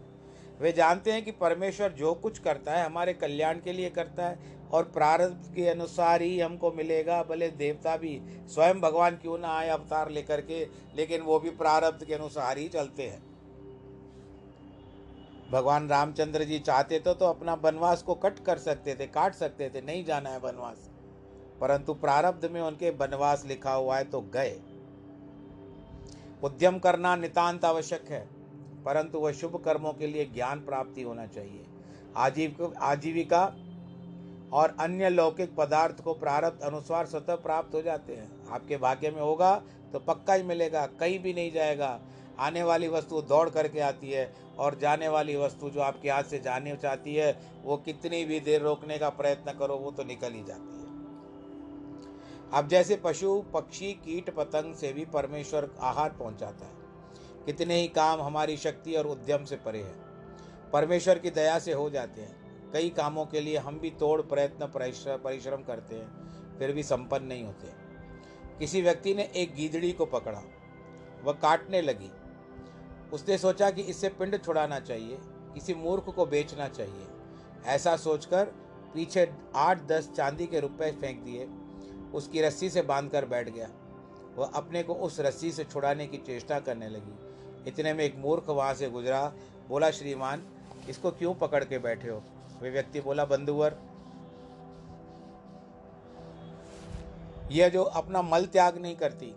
वे 0.60 0.72
जानते 0.72 1.12
हैं 1.12 1.24
कि 1.24 1.30
परमेश्वर 1.30 1.92
जो 1.92 2.14
कुछ 2.14 2.38
करता 2.38 2.72
है, 2.72 2.86
हमारे 2.86 3.12
कल्याण 3.12 3.60
के 3.60 3.72
लिए 3.72 3.90
करता 3.90 4.28
है 4.28 4.38
और 4.72 4.84
प्रारब्ध 4.84 5.54
के 5.54 5.68
अनुसार 5.68 6.22
ही 6.22 6.40
हमको 6.40 6.72
मिलेगा। 6.72 7.22
भले 7.22 7.48
देवता 7.48 7.96
भी 7.96 8.22
स्वयं 8.48 8.80
भगवान 8.80 9.16
क्यों 9.16 9.38
ना 9.38 9.48
आए 9.48 9.68
अवतार 9.68 10.10
लेकर 10.10 10.40
के, 10.40 10.68
लेकिन 10.96 11.20
वो 11.20 11.40
भी 11.40 11.50
प्रारब्ध 11.50 12.04
के 12.04 12.14
अनुसार 12.14 12.58
ही 12.58 12.68
चलते 12.68 13.02
हैं। 13.02 13.31
भगवान 15.52 15.88
रामचंद्र 15.88 16.44
जी 16.44 16.58
चाहते 16.58 16.98
तो 16.98 17.12
तो 17.14 17.26
अपना 17.26 17.54
वनवास 17.54 18.02
को 18.02 18.14
कट 18.14 18.38
कर 18.38 18.58
सकते 18.58 18.94
थे, 18.94 19.06
काट 19.06 19.34
सकते 19.34 19.68
थे, 19.70 19.80
नहीं 19.80 20.04
जाना 20.04 20.30
है 20.30 20.38
वनवास। 20.38 20.88
परंतु 21.60 21.94
प्रारब्ध 21.94 22.50
में 22.50 22.60
उनके 22.60 22.90
वनवास 22.90 23.44
लिखा 23.46 23.72
हुआ 23.72 23.96
है 23.96 24.04
तो 24.04 24.20
गए। 24.34 24.56
उद्यम 26.42 26.78
करना 26.78 27.14
नितांत 27.16 27.64
आवश्यक 27.64 28.08
है, 28.10 28.20
परंतु 28.84 29.18
वह 29.18 29.32
शुभ 29.32 29.56
कर्मों 29.64 29.92
के 29.92 30.06
लिए 30.06 30.24
ज्ञान 30.26 30.60
प्राप्ति 30.60 31.02
होना 31.02 31.26
चाहिए। 31.26 31.64
आजीव 32.16 32.72
आजीविका 32.82 33.44
और 34.52 34.74
अन्य 34.80 35.08
लौकिक 35.10 35.54
पदार्थ 35.56 36.00
को 36.00 36.14
प्रारब्ध 36.14 36.62
अनुसार 36.62 37.06
स्वतः 37.06 37.34
प्राप्त 37.38 37.74
हो 37.74 37.82
जाते 37.82 38.14
हैं। 38.14 38.30
आपके 38.48 38.76
भाग्य 38.76 39.10
में 39.10 39.20
होगा 39.20 39.54
तो 39.92 39.98
पक्का 39.98 40.34
ही 40.34 40.42
मिलेगा, 40.42 40.86
कहीं 40.90 41.18
भी 41.18 41.34
नहीं 41.34 41.52
जाएगा। 41.52 41.98
आने 42.42 42.62
वाली 42.62 42.88
वस्तु 42.88 43.20
दौड़ 43.22 43.48
करके 43.50 43.80
आती 43.80 44.10
है 44.10 44.32
और 44.58 44.78
जाने 44.78 45.08
वाली 45.08 45.36
वस्तु 45.36 45.70
जो 45.70 45.80
आपके 45.80 46.10
हाथ 46.10 46.24
से 46.24 46.38
जाने 46.38 46.76
चाहती 46.76 47.14
है, 47.14 47.38
वो 47.62 47.76
कितनी 47.76 48.24
भी 48.24 48.40
देर 48.40 48.62
रोकने 48.62 48.98
का 48.98 49.08
प्रयत्न 49.10 49.52
करो, 49.52 49.76
वो 49.76 49.90
तो 49.90 50.04
निकल 50.04 50.32
ही 50.32 50.44
जाती 50.44 50.76
है। 50.76 50.82
अब 52.52 52.68
जैसे 52.68 52.96
पशु, 52.96 53.42
पक्षी, 53.54 53.92
कीट, 53.94 54.30
पतंग 54.30 54.74
से 54.74 54.92
भी 54.92 55.04
परमेश्वर 55.04 55.70
आहार 55.80 56.10
पहुंचाता 56.10 56.66
है। 56.66 56.72
कितने 57.46 57.80
ही 57.80 57.88
काम 57.88 58.20
हमारी 58.20 58.56
शक्ति 58.56 58.94
और 58.94 59.06
उद्यम 59.06 59.44
से 59.44 59.56
परे 59.56 59.82
है। 59.82 59.94
परमेश्वर 60.72 61.18
की 61.18 61.30
दया 61.30 61.58
से 61.58 61.72
हो 61.72 61.90
जाते 61.90 62.20
हैं। 62.20 62.70
कई 62.72 62.90
कामों 62.90 63.24
के 63.26 63.40
लिए 63.40 63.56
हम 63.58 63.78
भी 63.78 63.90
तोड़ 63.90 64.20
प्रयत्न 64.22 64.66
परिश्रम 64.66 65.62
करते 65.62 65.94
हैं, 65.94 66.58
फिर 66.58 66.72
भी 66.72 66.82
संपन्न 66.82 67.26
नहीं 67.26 67.44
होते। 67.44 67.68
किसी 68.58 68.82
व्यक्ति 68.82 69.14
ने 69.14 69.22
एक 69.36 69.54
गीदड़ी 69.54 69.92
को 69.92 70.06
पकड़ा, 70.06 70.42
वह 71.24 71.32
काटने 71.32 71.80
लगी 71.80 72.10
उसने 73.12 73.38
सोचा 73.38 73.70
कि 73.70 73.82
इससे 73.82 74.08
पिंड 74.08 74.42
छुड़ाना 74.44 74.78
चाहिए, 74.80 75.18
किसी 75.54 75.74
मूर्ख 75.74 76.04
को 76.16 76.26
बेचना 76.26 76.68
चाहिए। 76.68 77.06
ऐसा 77.66 77.96
सोचकर 77.96 78.44
पीछे 78.94 79.30
आठ 79.56 79.82
दस 79.86 80.10
चांदी 80.16 80.46
के 80.46 80.60
रुपए 80.60 80.90
फेंक 80.90 81.20
दिए। 81.20 81.48
उसकी 82.14 82.40
रस्सी 82.40 82.70
से 82.70 82.82
बांधकर 82.82 83.24
बैठ 83.24 83.48
गया। 83.48 83.68
वह 84.36 84.50
अपने 84.54 84.82
को 84.82 84.94
उस 84.94 85.20
रस्सी 85.20 85.52
से 85.52 85.64
छुड़ाने 85.64 86.06
की 86.06 86.16
चेष्टा 86.16 86.58
करने 86.60 86.88
लगी। 86.88 87.68
इतने 87.68 87.92
में 87.94 88.04
एक 88.04 88.16
मूर्ख 88.18 88.48
वहाँ 88.48 88.74
से 88.74 88.90
गुजरा, 88.90 89.32
बोला, 89.68 89.90
श्रीमान, 89.90 90.42
इसको 90.88 91.10
क्यों 91.10 91.34
पकड़ 91.34 91.64
के 91.64 91.78
बैठे 91.78 92.08
हो? 92.08 92.22
वे 92.62 92.70
व्यक्ति 92.70 93.00
बोला, 93.00 93.24
बंधुवर, 93.24 93.76
यह 97.52 97.68
जो 97.68 97.82
अपना 97.82 98.22
मल 98.22 98.46
त्याग 98.46 98.78
नहीं 98.78 98.96
करती, 98.96 99.34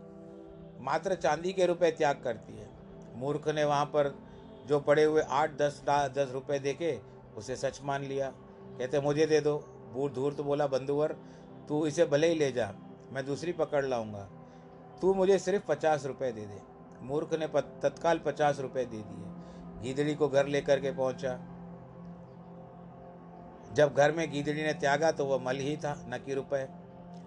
मात्र 0.81 1.15
चांदी 1.15 1.53
के 1.53 1.65
रुपए 1.65 1.91
त्याग 1.91 2.21
करती 2.23 2.53
है। 2.53 2.64
मूर्ख 3.15 3.47
ने 3.47 3.63
वहाँ 3.63 3.85
पर 3.85 4.13
जो 4.67 4.79
पड़े 4.79 5.03
हुए 5.03 5.21
आठ, 5.21 5.51
दस 5.51 5.81
दस 5.89 6.31
रुपए 6.31 6.59
देखे 6.59 6.99
उसे 7.37 7.55
सच 7.55 7.79
मान 7.83 8.03
लिया। 8.03 8.29
कहते, 8.29 8.99
मुझे 8.99 9.25
दे 9.25 9.39
दो। 9.41 9.57
बूढ़ 9.93 10.11
धूर 10.11 10.33
तो 10.33 10.43
बोला 10.43 10.67
बंधुवर 10.67 11.15
तू 11.69 11.85
इसे 11.87 12.05
भले 12.05 12.27
ही 12.27 12.35
ले 12.35 12.51
जा, 12.51 12.73
मैं 13.11 13.25
दूसरी 13.25 13.51
पकड़ 13.51 13.85
लाऊँगा। 13.85 14.27
तू 15.01 15.13
मुझे 15.13 15.37
सिर्फ़ 15.39 15.65
पचास 15.67 16.05
रुपये 16.05 16.31
दे 16.31 16.45
दे। 16.45 16.59
मूर्ख 17.01 17.33
ने 17.33 17.47
तत्काल 17.55 18.19
पचास 18.19 18.59
रुपये 18.59 18.85
दे 18.85 18.97
दिए। 18.97 19.83
गीदड़ी 19.83 20.15
को 20.15 20.27
घर 20.29 20.47
लेकर 20.47 20.79
के 20.79 20.91
पहुँचा। 20.91 21.37
जब 23.73 23.93
घर 23.93 24.11
में 24.11 24.29
गीदड़ी 24.31 24.63
ने 24.63 24.73
त्यागा 24.73 25.11
तो 25.11 25.25
वह 25.25 25.43
मल 25.43 25.57
ही 25.57 25.75
था, 25.77 25.93
न 26.07 26.17
कि 26.17 26.33
रुपये 26.33 26.67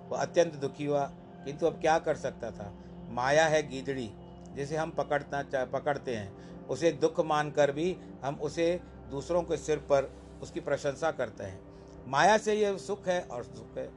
वह 0.09 0.19
अत्यंत 0.19 0.55
दुखी 0.55 0.85
हुआ, 0.85 1.05
किंतु 1.45 1.67
अब 1.67 1.81
क्या 1.81 1.99
कर 1.99 2.17
सकता 2.17 2.51
था? 2.51 2.73
माया 3.11 3.47
है 3.47 3.63
गीदड़ी 3.69 4.11
जिसे 4.59 4.77
हम 4.77 4.91
पकड़ना 4.91 5.65
पकड़ते 5.65 6.15
हैं, 6.17 6.67
उसे 6.67 6.93
दुख 6.93 7.21
मानकर 7.21 7.73
भी 7.73 7.97
हम 8.25 8.35
उसे 8.35 8.81
दूसरों 9.11 9.43
के 9.43 9.57
सिर 9.57 9.79
पर 9.79 10.11
उसकी 10.43 10.61
प्रशंसा 10.61 11.11
करते 11.11 11.45
हैं। 11.45 11.61
माया 12.07 12.39
से 12.39 12.55
यह 12.55 12.77
सुख 12.77 13.09
है 13.09 13.21
और 13.23 13.45
सुख 13.45 13.79
है। 13.79 13.91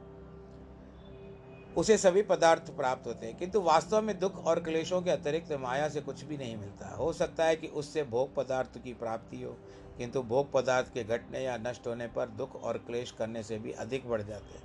उसे 1.76 1.96
सभी 1.98 2.22
पदार्थ 2.22 2.70
प्राप्त 2.70 3.06
होते 3.06 3.26
हैं, 3.26 3.36
किंतु 3.36 3.60
वास्तव 3.60 4.02
में 4.02 4.18
दुख 4.18 4.44
और 4.46 4.60
क्लेशों 4.60 5.00
के 5.02 5.10
अतिरिक्त 5.10 5.52
माया 5.52 5.88
से 5.88 6.00
कुछ 6.00 6.24
भी 6.24 6.36
नहीं 6.36 6.56
मिलता। 6.56 6.88
हो 6.88 7.12
सकता 7.12 7.44
है 7.44 7.56
कि 7.56 7.66
उससे 7.66 8.02
भोग 8.02 8.34
पदार्थ 8.34 8.78
की 8.78 8.92
प्राप्ति 8.94 9.42
हो, 9.42 9.56
किंतु 9.98 10.22
भोग 10.22 10.52
पदार्थ 10.52 10.92
के 10.94 11.04
घटने 11.04 11.40
या 11.40 11.56
नष्ट 11.56 11.86
होने 11.86 12.06
पर 12.06 12.28
दुख 12.28 12.56
और 12.62 12.78
क्लेश 12.78 13.10
करने 13.10 13.42
से 13.42 13.58
भी 13.58 13.72
अधिक 13.72 14.08
बढ़ 14.08 14.22
जाते 14.22 14.58
हैं। 14.58 14.62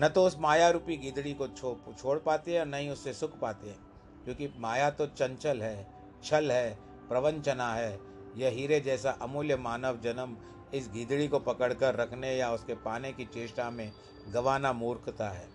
न 0.00 0.08
तो 0.08 0.26
उस 0.26 0.38
माया 0.38 0.70
रूपी 0.70 0.96
गिदड़ी 0.96 1.34
को 1.34 1.48
छो 1.48 1.78
छोड़ 1.98 2.18
पाते 2.18 2.52
हैं 2.52 2.60
और 2.60 2.66
न 2.66 2.74
ही 2.74 2.88
उससे 2.90 3.12
सुख 3.12 3.38
पाते 3.38 3.68
हैं। 3.68 3.93
क्योंकि 4.24 4.48
माया 4.58 4.90
तो 4.90 5.06
चंचल 5.08 5.62
है, 5.62 5.86
छल 6.24 6.52
है, 6.52 6.78
प्रवंचना 7.08 7.72
है। 7.74 7.98
यह 8.36 8.50
हीरे 8.50 8.80
जैसा 8.80 9.10
अमूल्य 9.22 9.56
मानव 9.56 9.98
जन्म 10.00 10.36
इस 10.74 10.88
गीदड़ी 10.92 11.26
को 11.28 11.38
पकड़कर 11.40 11.94
रखने 11.94 12.34
या 12.36 12.50
उसके 12.52 12.74
पाने 12.74 13.12
की 13.12 13.24
चेष्टा 13.24 13.70
में 13.70 13.90
गवाना 14.28 14.72
मूर्खता 14.72 15.28
है। 15.28 15.48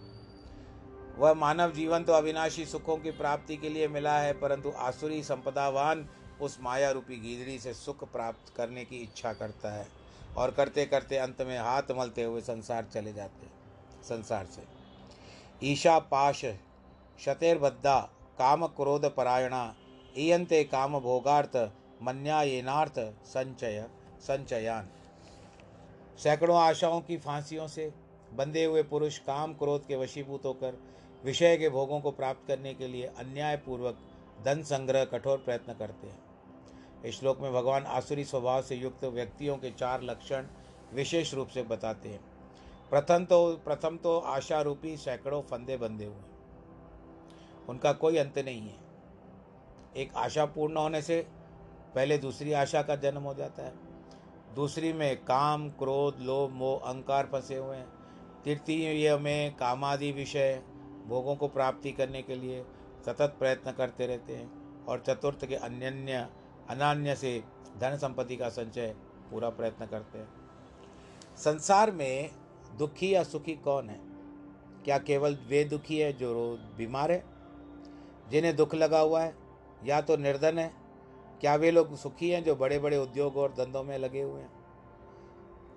वह 1.18 1.34
मानव 1.34 1.72
जीवन 1.72 2.04
तो 2.04 2.14
अविनाशी 2.14 2.66
सुखों 2.66 2.98
की 2.98 3.12
प्राप्ति 3.12 3.58
के 3.58 3.70
लिए 3.70 3.88
मिला 3.88 4.18
है, 4.20 4.34
परंतु 4.34 4.72
आसुरी 4.78 5.22
संपदावान 5.24 6.08
उस 6.42 6.58
माया 6.62 6.92
रूपी 6.92 7.16
गीदड़ी 7.18 7.58
से 7.60 7.74
सुख 7.74 8.04
प्राप्त 8.12 8.54
करने 8.58 8.86
की 8.86 8.98
इच्छा 8.98 9.34
करता 9.34 9.72
है 9.72 9.88
और 10.38 10.52
करते 10.52 10.86
करते 10.86 11.18
अंत 11.18 11.42
में 11.42 11.58
हाथ 11.60 11.92
मलते 11.98 12.24
हुए 12.24 12.42
संसार 12.42 12.86
चले 12.94 13.14
जाते 13.14 13.48
संसार 14.04 14.46
से। 14.46 14.64
ईशा 15.64 15.98
पाश 16.12 16.46
शतेर्बद्धा 17.20 17.98
काम 18.40 18.66
क्रोध 18.68 19.06
परायणा 19.06 19.64
ईयंते 20.16 20.64
काम 20.64 21.00
भोगार्थ 21.00 21.56
मन्यायनार्थ 22.02 23.00
संचय, 23.26 23.86
संचयान। 24.22 24.90
सैकड़ों 26.20 26.58
आशाओं 26.58 27.02
की 27.02 27.18
फांसियों 27.18 27.68
से 27.68 27.92
बंधे 28.34 28.64
हुए 28.66 28.84
पुरुष 28.84 29.18
काम 29.20 29.54
क्रोध 29.54 29.86
के 29.88 29.96
वशीभूत 29.96 30.46
होकर 30.46 30.78
विषय 31.24 31.58
के 31.58 31.70
भोगों 31.70 32.00
को 32.00 32.12
प्राप्त 32.12 32.48
करने 32.48 32.74
के 32.74 32.88
लिए 32.88 33.06
अन्यायपूर्वक 33.20 33.98
धन 34.46 34.62
संग्रह 34.64 35.06
कठोर 35.06 35.38
प्रयत्न 35.38 35.74
करते 35.74 36.08
हैं। 36.08 37.04
इस 37.06 37.20
श्लोक 37.20 37.42
में 37.42 37.52
भगवान 37.54 37.86
आसुरी 37.90 38.24
स्वभाव 38.24 38.62
से 38.62 38.76
युक्त 38.76 39.04
व्यक्तियों 39.06 39.58
के 39.58 39.72
चार 39.72 40.04
लक्षण 40.04 40.48
विशेष 40.94 41.34
रूप 41.34 41.48
से 41.48 41.64
बताते 41.66 42.10
हैं। 42.10 42.20
प्रथम 42.92 43.26
तो 43.26 43.46
प्रथम 43.66 43.98
तो 43.98 44.18
आशा 44.20 44.62
रूपी 44.62 44.96
सैकड़ों 44.98 45.42
फंदे 45.42 45.78
बंधे 45.78 46.06
हुए 46.06 46.29
उनका 47.70 47.94
कोई 47.94 48.18
अंत 48.18 48.40
नहीं 48.40 48.62
है। 48.62 48.78
एक 49.98 50.16
आशा 50.16 50.46
पूर्ण 50.46 50.78
होने 50.78 51.02
से 51.02 51.28
पहले 51.96 52.18
दूसरी 52.18 52.54
आशा 52.54 52.82
का 52.82 52.96
जन्म 52.96 53.22
हो 53.22 53.34
जाता 53.34 53.64
है। 53.64 53.74
दूसरी 54.56 54.94
में 54.94 55.24
काम, 55.24 55.70
क्रोध, 55.70 56.20
लोभ, 56.20 56.52
मोह, 56.52 56.80
अहंकार 56.80 57.26
फंसे 57.26 57.58
हुए 57.58 57.78
हैं। 57.78 57.88
तृतीय 58.46 59.18
में 59.18 59.56
कामादि 59.56 60.12
विषय 60.12 60.64
भोगों 61.08 61.36
को 61.36 61.48
प्राप्ति 61.48 61.92
करने 61.92 62.22
के 62.22 62.36
लिए 62.36 62.66
सतत 63.06 63.36
प्रयत्न 63.40 63.72
करते 63.72 64.08
रहते 64.08 64.36
हैं 64.36 64.86
और 64.86 65.04
चतुर्थ 65.08 65.46
के 65.46 65.56
अन्य 65.56 66.30
अनान्य 66.70 67.16
से 67.16 67.44
धन 67.78 67.98
संपत्ति 67.98 68.36
का 68.36 68.50
संचय 68.50 68.96
पूरा 69.32 69.50
प्रयत्न 69.50 69.86
करते 69.86 70.18
हैं। 70.18 70.28
संसार 71.38 71.92
में 71.92 72.30
दुखी 72.78 73.14
या 73.14 73.24
सुखी 73.24 73.56
कौन 73.56 73.90
है? 73.90 74.00
क्या 74.86 74.98
केवल 74.98 75.38
वे 75.48 75.64
दुखी 75.64 76.00
है 76.00 76.14
जो 76.14 76.34
रोज 76.34 76.60
बीमार 76.60 77.12
है? 77.12 77.26
जिन्हें 78.32 78.56
दुख 78.56 78.76
लगा 78.76 79.00
हुआ 79.00 79.22
है, 79.22 79.36
या 79.86 80.02
तो 80.02 80.18
निर्धन 80.18 80.60
है, 80.60 80.74
क्या 81.42 81.56
वे 81.56 81.72
लोग 81.72 81.98
सुखी 81.98 82.30
हैं 82.30 82.44
जो 82.44 82.56
बड़े 82.56 82.80
बड़े 82.80 82.98
उद्योग 82.98 83.38
और 83.38 83.52
धंधों 83.52 83.84
में 83.84 83.98
लगे 83.98 84.22
हुए 84.22 84.42
हैं? 84.42 84.52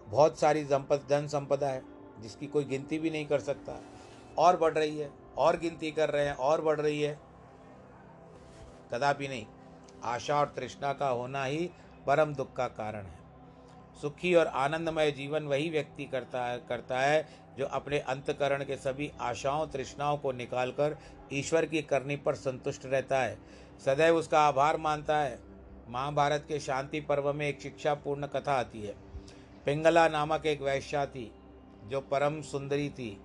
बहुत 0.09 0.39
सारी 0.39 0.65
धन 0.65 1.27
संपदा 1.27 1.69
है, 1.69 1.83
जिसकी 2.21 2.47
कोई 2.47 2.65
गिनती 2.65 2.99
भी 2.99 3.11
नहीं 3.11 3.27
कर 3.27 3.41
सकता। 3.41 3.81
और 4.39 4.57
बढ़ 4.57 4.73
रही 4.73 4.99
है, 4.99 5.11
और 5.39 5.57
गिनती 5.57 5.91
कर 5.91 6.11
रहे 6.11 6.27
हैं, 6.27 6.35
और 6.35 6.61
बढ़ 6.61 6.81
रही 6.81 7.03
है। 7.03 7.19
कदापि 8.93 9.29
नहीं, 9.29 9.47
आशा 10.05 10.41
और 10.41 10.47
तृष्णा 10.47 10.93
का 10.93 11.09
होना 11.09 11.45
ही 11.45 11.71
परम 12.07 12.35
दुख 12.35 12.53
का 12.53 12.69
कारण 12.69 13.07
है। 13.07 13.19
सुखी 14.01 14.35
और 14.35 14.47
आनंदमय 14.47 15.11
जीवन 15.11 15.43
वही 15.43 15.71
व्यक्ति 15.71 16.05
करता 16.05 16.45
है 16.45 16.59
करता 16.59 17.01
है, 17.01 17.27
जो 17.59 17.67
अपने 17.67 17.99
अंतकरण 17.99 18.65
के 18.65 18.77
सभी 18.77 19.13
आशाओं, 19.21 19.67
तृष्णाओं 19.67 20.17
को 20.17 20.33
निकालकर 20.33 20.97
ईश्वर 21.33 21.67
की 21.67 21.83
करनी 21.83 22.17
पर 22.17 22.35
संतुष्ट 22.35 22.87
रहता 22.87 23.19
है, 23.19 23.39
सदैव 23.85 24.17
उसका 24.17 24.41
आभार 24.41 24.77
मानता 24.77 25.17
है। 25.17 25.39
महाभारत 25.89 26.45
के 26.49 26.61
शांति 26.61 27.01
पर्व 27.01 27.33
में 27.33 27.49
एक 27.49 27.61
शिक्षापूर्ण 27.61 28.27
कथा 28.27 28.53
आती 28.53 28.83
है। 28.83 28.95
पिंगला 29.66 30.09
नामक 30.09 30.47
एक 30.47 30.62
वैश्या 30.62 31.07
थी, 31.07 31.33
जो 31.85 32.01
परम 32.01 32.42
सुंदरी 32.42 32.90
थी। 32.90 33.21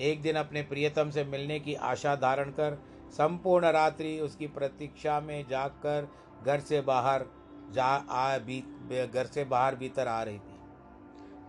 एक 0.00 0.22
दिन 0.22 0.36
अपने 0.36 0.62
प्रियतम 0.62 1.10
से 1.10 1.24
मिलने 1.24 1.60
की 1.60 1.74
आशा 1.74 2.16
धारण 2.16 2.50
कर 2.50 2.82
संपूर्ण 3.10 3.66
रात्रि 3.66 4.20
उसकी 4.20 4.46
प्रतीक्षा 4.46 5.20
में 5.20 5.48
जागकर 5.48 6.08
घर 6.46 6.60
से 6.60 6.80
बाहर 6.80 7.24
जा, 7.70 7.86
आ 8.10 8.38
भी 8.38 8.60
घर 9.06 9.26
से 9.26 9.44
बाहर 9.44 9.74
भीतर 9.74 10.08
आ 10.08 10.22
रही 10.22 10.38
थी। 10.38 10.60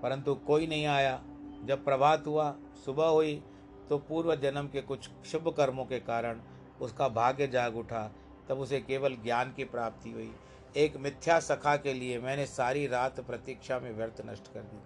परंतु 0.04 0.36
कोई 0.36 0.68
नहीं 0.68 0.86
आया। 0.86 1.24
जब 1.64 1.86
प्रभात 1.86 2.28
हुआ, 2.28 2.56
सुबह 2.86 3.06
हुई 3.06 3.44
तो 3.92 3.98
पूर्व 4.00 4.34
जन्म 4.36 4.68
के 4.68 4.82
कुछ 4.82 5.10
शुभ 5.26 5.48
कर्मों 5.58 5.84
के 5.86 6.00
कारण 6.00 6.40
उसका 6.82 7.08
भाग्य 7.10 7.48
जाग 7.48 7.78
उठा। 7.78 8.04
तब 8.50 8.60
उसे 8.60 8.80
केवल 8.80 9.16
ज्ञान 9.24 9.52
की 9.54 9.64
प्राप्ति 9.64 10.12
हुई। 10.12 10.32
एक 10.76 10.96
मिथ्या 10.98 11.40
सखा 11.40 11.76
के 11.78 11.94
लिए 11.94 12.20
मैंने 12.20 12.46
सारी 12.46 12.86
रात 12.88 13.20
प्रतीक्षा 13.20 13.80
में 13.80 13.92
व्यर्थ 13.92 14.22
नष्ट 14.26 14.48
कर 14.54 14.60
दी। 14.62 14.80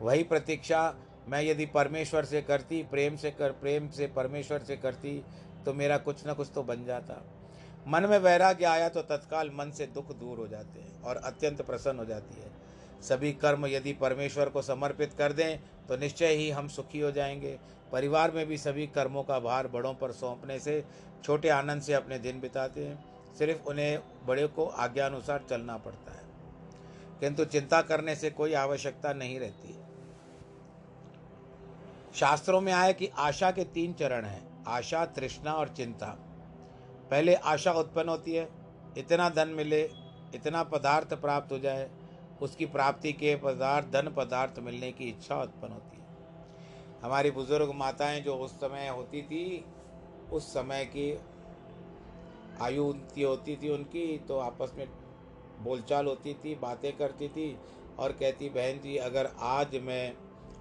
वही 0.00 0.22
प्रतीक्षा 0.24 0.82
मैं 1.28 1.42
यदि 1.42 1.66
परमेश्वर 1.66 2.24
से 2.24 2.42
करती, 2.42 2.82
प्रेम 2.82 3.16
से 3.16 3.30
कर, 3.30 3.52
प्रेम 3.52 3.88
से 3.88 4.06
परमेश्वर 4.06 4.62
से 4.62 4.76
करती 4.76 5.22
तो 5.64 5.72
मेरा 5.74 5.96
कुछ 5.98 6.26
न 6.26 6.34
कुछ 6.34 6.50
तो 6.54 6.62
बन 6.62 6.84
जाता। 6.84 7.22
मन 7.88 8.06
में 8.06 8.18
वैराग्य 8.18 8.64
आया 8.64 8.88
तो 8.88 9.02
तत्काल 9.04 9.50
मन 9.54 9.70
से 9.70 9.86
दुख 9.88 10.16
दूर 10.16 10.38
हो 10.38 10.46
जाते 10.48 10.80
हैं 10.80 11.02
और 11.02 11.16
अत्यंत 11.16 11.62
प्रसन्न 11.62 11.98
हो 11.98 12.04
जाती 12.04 12.40
है। 12.40 12.50
सभी 13.02 13.32
कर्म 13.32 13.66
यदि 13.66 13.92
परमेश्वर 13.92 14.48
को 14.48 14.62
समर्पित 14.62 15.12
कर 15.12 15.32
दें 15.32 15.58
तो 15.88 15.96
निश्चय 15.96 16.28
ही 16.28 16.50
हम 16.50 16.68
सुखी 16.68 17.00
हो 17.00 17.10
जाएँगे। 17.10 17.58
परिवार 17.92 18.30
में 18.30 18.46
भी 18.46 18.58
सभी 18.58 18.86
कर्मों 18.86 19.22
का 19.22 19.40
भार 19.40 19.68
बड़ों 19.68 19.94
पर 19.94 20.12
सौंपने 20.12 20.58
से 20.58 20.84
छोटे 21.24 21.48
आनंद 21.48 21.82
से 21.82 21.92
अपने 21.92 22.18
दिन 22.18 22.40
बिताते 22.40 22.86
हैं। 22.86 23.16
सिर्फ़ 23.34 23.68
उन्हें 23.68 23.98
बड़े 24.26 24.46
को 24.46 24.66
आज्ञानुसार 24.66 25.44
चलना 25.50 25.76
पड़ता 25.76 26.12
है। 26.12 26.26
किंतु 27.20 27.44
चिंता 27.44 27.82
करने 27.82 28.16
से 28.16 28.30
कोई 28.30 28.54
आवश्यकता 28.54 29.12
नहीं 29.12 29.40
रहती। 29.40 29.68
है 29.68 29.86
शास्त्रों 32.14 32.60
में 32.60 32.72
आया 32.72 32.92
कि 32.92 33.10
आशा 33.16 33.50
के 33.50 33.64
तीन 33.64 33.92
चरण 33.92 34.24
हैं, 34.24 34.64
आशा, 34.64 35.06
तृष्णा 35.06 35.52
और 35.52 35.68
चिंता। 35.68 36.06
पहले 37.10 37.34
आशा 37.34 37.72
उत्पन्न 37.72 38.08
होती 38.08 38.34
है, 38.34 38.48
इतना 38.98 39.28
धन 39.28 39.48
मिले, 39.48 39.90
इतना 40.34 40.62
पदार्थ 40.62 41.14
प्राप्त 41.14 41.52
हो 41.52 41.58
जाए 41.58 41.90
उसकी 42.42 42.66
प्राप्ति 42.66 43.12
के 43.12 43.36
पदार्थ, 43.36 43.86
धन 43.86 44.12
पदार्थ 44.16 44.58
मिलने 44.58 44.92
की 44.92 45.04
इच्छा 45.04 45.42
उत्पन्न 45.42 45.72
होती 45.72 45.96
है। 45.96 46.04
हमारी 47.02 47.30
बुज़ुर्ग 47.30 47.70
माताएँ 47.74 48.20
जो 48.20 48.36
उस 48.36 48.52
समय 48.52 48.88
होती 48.88 49.22
थी, 49.22 49.64
उस 50.32 50.52
समय 50.54 50.84
की 50.84 51.18
आयु 52.60 52.84
उनकी 52.84 53.22
होती 53.22 53.56
थी, 53.56 53.68
उनकी 53.68 54.18
तो 54.18 54.38
आपस 54.38 54.72
में 54.78 54.86
बोलचाल 55.60 56.06
होती 56.06 56.34
थी, 56.34 56.54
बातें 56.54 56.96
करती 56.96 57.28
थी 57.28 57.58
और 57.98 58.12
कहती, 58.12 58.48
बहन 58.48 58.80
जी, 58.80 58.96
अगर 58.96 59.30
आज 59.38 59.76
मैं, 59.76 60.14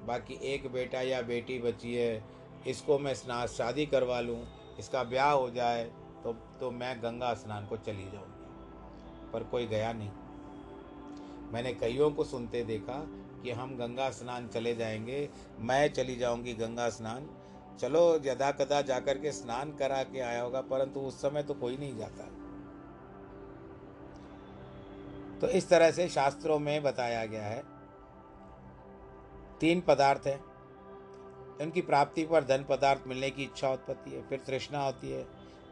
बाकी 0.05 0.39
एक 0.43 0.71
बेटा 0.71 1.01
या 1.01 1.21
बेटी 1.21 1.59
बची 1.59 1.95
है, 1.95 2.23
इसको 2.67 2.99
मैं 2.99 3.13
स्नान 3.13 3.47
शादी 3.47 3.85
करवा 3.85 4.19
लूँ, 4.19 4.43
इसका 4.79 5.03
ब्याह 5.03 5.31
हो 5.31 5.49
जाए 5.49 5.83
तो 6.23 6.33
तो 6.59 6.71
मैं 6.71 7.03
गंगा 7.03 7.33
स्नान 7.33 7.65
को 7.67 7.77
चली 7.77 8.03
जाऊँगी। 8.03 9.31
पर 9.33 9.43
कोई 9.43 9.67
गया 9.67 9.93
नहीं। 9.93 10.09
मैंने 11.55 11.73
कईयों 11.73 12.11
को 12.11 12.23
सुनते 12.23 12.63
देखा 12.63 13.07
कि 13.43 13.51
हम 13.51 13.77
गंगा 13.77 14.09
स्नान 14.09 14.47
चले 14.47 14.75
जाएँगे, 14.75 15.29
मैं 15.59 15.93
चली 15.93 16.15
जाऊँगी 16.15 16.53
गंगा 16.53 16.89
स्नान। 16.89 17.29
चलो 17.79 18.21
यदा 18.25 18.51
कदा 18.51 18.81
जाकर 18.81 19.17
के 19.17 19.31
स्नान 19.31 19.75
करा 19.75 20.03
के 20.03 20.19
आया 20.19 20.41
होगा, 20.41 20.61
परंतु 20.61 20.99
उस 20.99 21.21
समय 21.21 21.43
तो 21.43 21.53
कोई 21.53 21.77
नहीं 21.77 21.97
जाता। 21.97 22.23
तो 25.39 25.47
इस 25.47 25.69
तरह 25.69 25.91
से 25.91 26.09
शास्त्रों 26.09 26.59
में 26.59 26.83
बताया 26.83 27.25
गया 27.25 27.45
है। 27.45 27.63
तीन 29.59 29.81
पदार्थ 29.81 30.27
हैं। 30.27 30.45
इनकी 31.61 31.81
प्राप्ति 31.81 32.25
पर 32.25 32.43
धन 32.43 32.65
पदार्थ 32.69 33.01
मिलने 33.07 33.29
की 33.29 33.43
इच्छा 33.43 33.71
उत्पत्ति 33.71 34.11
है, 34.11 34.27
फिर 34.27 34.39
तृष्णा 34.47 34.85
होती 34.85 35.11
है। 35.11 35.27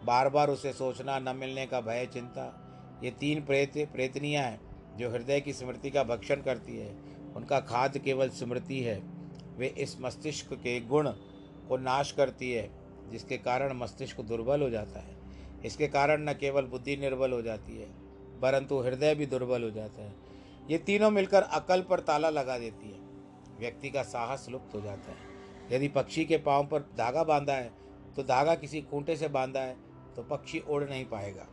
बार 0.05 0.29
बार 0.29 0.49
उसे 0.49 0.73
सोचना, 0.73 1.19
न 1.19 1.35
मिलने 1.35 1.65
का 1.65 1.81
भय, 1.81 2.05
चिंता। 2.05 2.59
ये 3.03 3.11
तीन 3.11 3.45
प्रेत, 3.45 3.73
प्रेतनियाँ 3.93 4.43
हैं। 4.43 4.72
जो 4.97 5.09
हृदय 5.09 5.39
की 5.41 5.53
स्मृति 5.53 5.89
का 5.91 6.03
भक्षण 6.03 6.41
करती 6.41 6.77
है, 6.77 6.95
उनका 7.35 7.59
खाद्य 7.59 7.99
केवल 7.99 8.29
स्मृति 8.29 8.79
है। 8.79 9.01
वे 9.57 9.67
इस 9.77 9.97
मस्तिष्क 10.01 10.53
के 10.53 10.79
गुण 10.81 11.09
को 11.67 11.77
नाश 11.77 12.11
करती 12.11 12.51
है, 12.51 12.69
जिसके 13.11 13.37
कारण 13.37 13.77
मस्तिष्क 13.77 14.21
दुर्बल 14.21 14.61
हो 14.61 14.69
जाता 14.69 14.99
है। 14.99 15.15
इसके 15.65 15.87
कारण 15.87 16.29
न 16.29 16.33
केवल 16.33 16.65
बुद्धि 16.65 16.95
निर्बल 16.97 17.31
हो 17.31 17.41
जाती 17.41 17.77
है, 17.77 17.87
परंतु 18.41 18.79
हृदय 18.79 19.15
भी 19.15 19.25
दुर्बल 19.25 19.63
हो 19.63 19.69
जाता 19.71 20.03
है। 20.03 20.13
ये 20.69 20.77
तीनों 20.77 21.09
मिलकर 21.11 21.41
अकल 21.41 21.81
पर 21.81 21.99
ताला 21.99 22.29
लगा 22.29 22.57
देती 22.57 22.89
है। 22.89 23.01
व्यक्ति 23.59 23.89
का 23.89 24.03
साहस 24.03 24.47
लुप्त 24.49 24.75
हो 24.75 24.81
जाता 24.81 25.11
है। 25.11 25.31
यदि 25.71 25.87
पक्षी 25.87 26.25
के 26.25 26.37
पाँव 26.37 26.65
पर 26.65 26.79
धागा 26.97 27.23
बांधा 27.23 27.53
है 27.53 27.71
तो 28.15 28.23
धागा 28.23 28.55
किसी 28.55 28.81
खूंटे 28.81 29.15
से 29.15 29.27
बांधा 29.27 29.59
है 29.59 29.75
तो 30.15 30.23
पक्षी 30.23 30.59
उड़ 30.59 30.83
नहीं 30.83 31.05
पाएगा। 31.05 31.47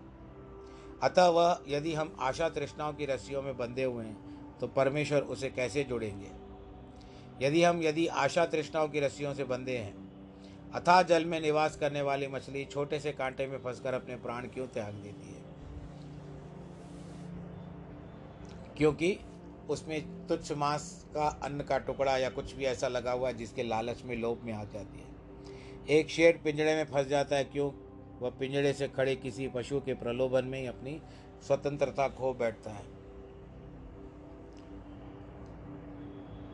अतः 1.02 1.26
वह, 1.26 1.58
यदि 1.68 1.94
हम 1.94 2.16
आशा 2.20 2.48
तृष्णाओं 2.48 2.92
की 2.92 3.06
रस्सियों 3.06 3.42
में 3.42 3.56
बंधे 3.56 3.84
हुए 3.84 4.04
हैं 4.04 4.58
तो 4.58 4.66
परमेश्वर 4.66 5.20
उसे 5.20 5.48
कैसे 5.50 5.84
जोड़ेंगे? 5.84 6.30
यदि 7.46 7.62
हम, 7.62 7.82
यदि 7.82 8.06
आशा 8.06 8.46
तृष्णाओं 8.46 8.88
की 8.88 9.00
रस्सियों 9.00 9.34
से 9.34 9.44
बंधे 9.44 9.76
हैं 9.78 10.10
अथाह 10.74 11.02
जल 11.02 11.24
में 11.24 11.40
निवास 11.40 11.76
करने 11.76 12.02
वाली 12.02 12.26
मछली 12.26 12.64
छोटे 12.64 13.00
से 13.00 13.12
कांटे 13.12 13.46
में 13.46 13.58
फंसकर 13.58 13.94
अपने 13.94 14.16
प्राण 14.16 14.48
क्यों 14.48 14.66
त्याग 14.66 14.94
देती 14.94 15.28
है? 15.28 15.40
क्योंकि 18.76 19.18
उसमें 19.70 20.26
तुच्छ 20.26 20.52
मांस 20.52 21.06
का, 21.14 21.40
अन्न 21.42 21.62
का 21.62 21.78
टुकड़ा 21.78 22.16
या 22.18 22.30
कुछ 22.30 22.52
भी 22.54 22.64
ऐसा 22.64 22.88
लगा 22.88 23.12
हुआ 23.12 23.28
है 23.28 23.34
जिसके 23.34 23.62
लालच 23.62 24.02
में 24.04 24.16
लोभ 24.16 24.40
में 24.44 24.52
आ 24.52 24.64
जाती 24.64 24.98
है। 24.98 25.10
एक 25.88 26.10
शेर 26.10 26.40
पिंजड़े 26.44 26.74
में 26.74 26.84
फंस 26.84 27.06
जाता 27.06 27.36
है, 27.36 27.44
क्यों? 27.44 27.89
वह 28.20 28.30
पिंजड़े 28.30 28.72
से 28.72 28.88
खड़े 28.88 29.14
किसी 29.16 29.48
पशु 29.48 29.80
के 29.80 29.94
प्रलोभन 29.94 30.44
में 30.44 30.60
ही 30.60 30.66
अपनी 30.66 31.00
स्वतंत्रता 31.46 32.08
खो 32.08 32.32
बैठता 32.34 32.70
है। 32.70 32.84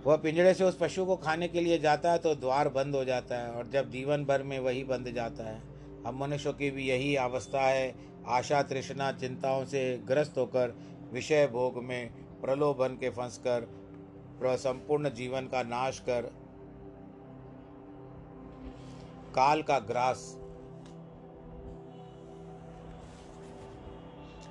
वह 0.05 0.17
पिंजड़े 0.17 0.53
से 0.55 0.65
उस 0.65 0.77
पशु 0.81 1.05
को 1.07 1.17
खाने 1.17 1.49
के 1.49 1.61
लिए 1.61 1.79
जाता 1.79 2.13
है 2.13 2.19
तो 2.19 2.35
द्वार 2.35 2.69
बंद 2.69 2.95
हो 2.95 3.05
जाता 3.05 3.39
है 3.39 3.51
और 3.53 3.69
जब 3.69 3.91
जीवन 3.91 4.25
भर 4.25 4.43
में 4.43 4.59
वही 4.59 4.85
बंद 4.85 5.11
जाता 5.15 5.45
है, 5.45 5.61
हम 6.07 6.19
मनुष्यों 6.21 6.53
की 6.53 6.71
भी 6.71 6.89
यही 6.89 7.15
अवस्था 7.17 7.61
है, 7.61 7.95
आशा, 8.29 8.63
तृष्णा, 8.63 9.11
चिंताओं 9.13 9.65
से 9.65 9.83
ग्रस्त 10.07 10.39
होकर 10.39 10.75
विषय 11.13 11.47
भोग 11.47 11.83
में 11.85 12.11
प्रलोभन 12.41 12.97
के 13.01 13.11
फंस 13.11 13.39
कर 13.47 13.69
संपूर्ण 14.43 15.11
जीवन 15.11 15.47
का 15.47 15.63
नाश 15.63 15.99
कर 15.99 16.23
काल 19.35 19.63
का 19.63 19.79
ग्रास 19.81 20.21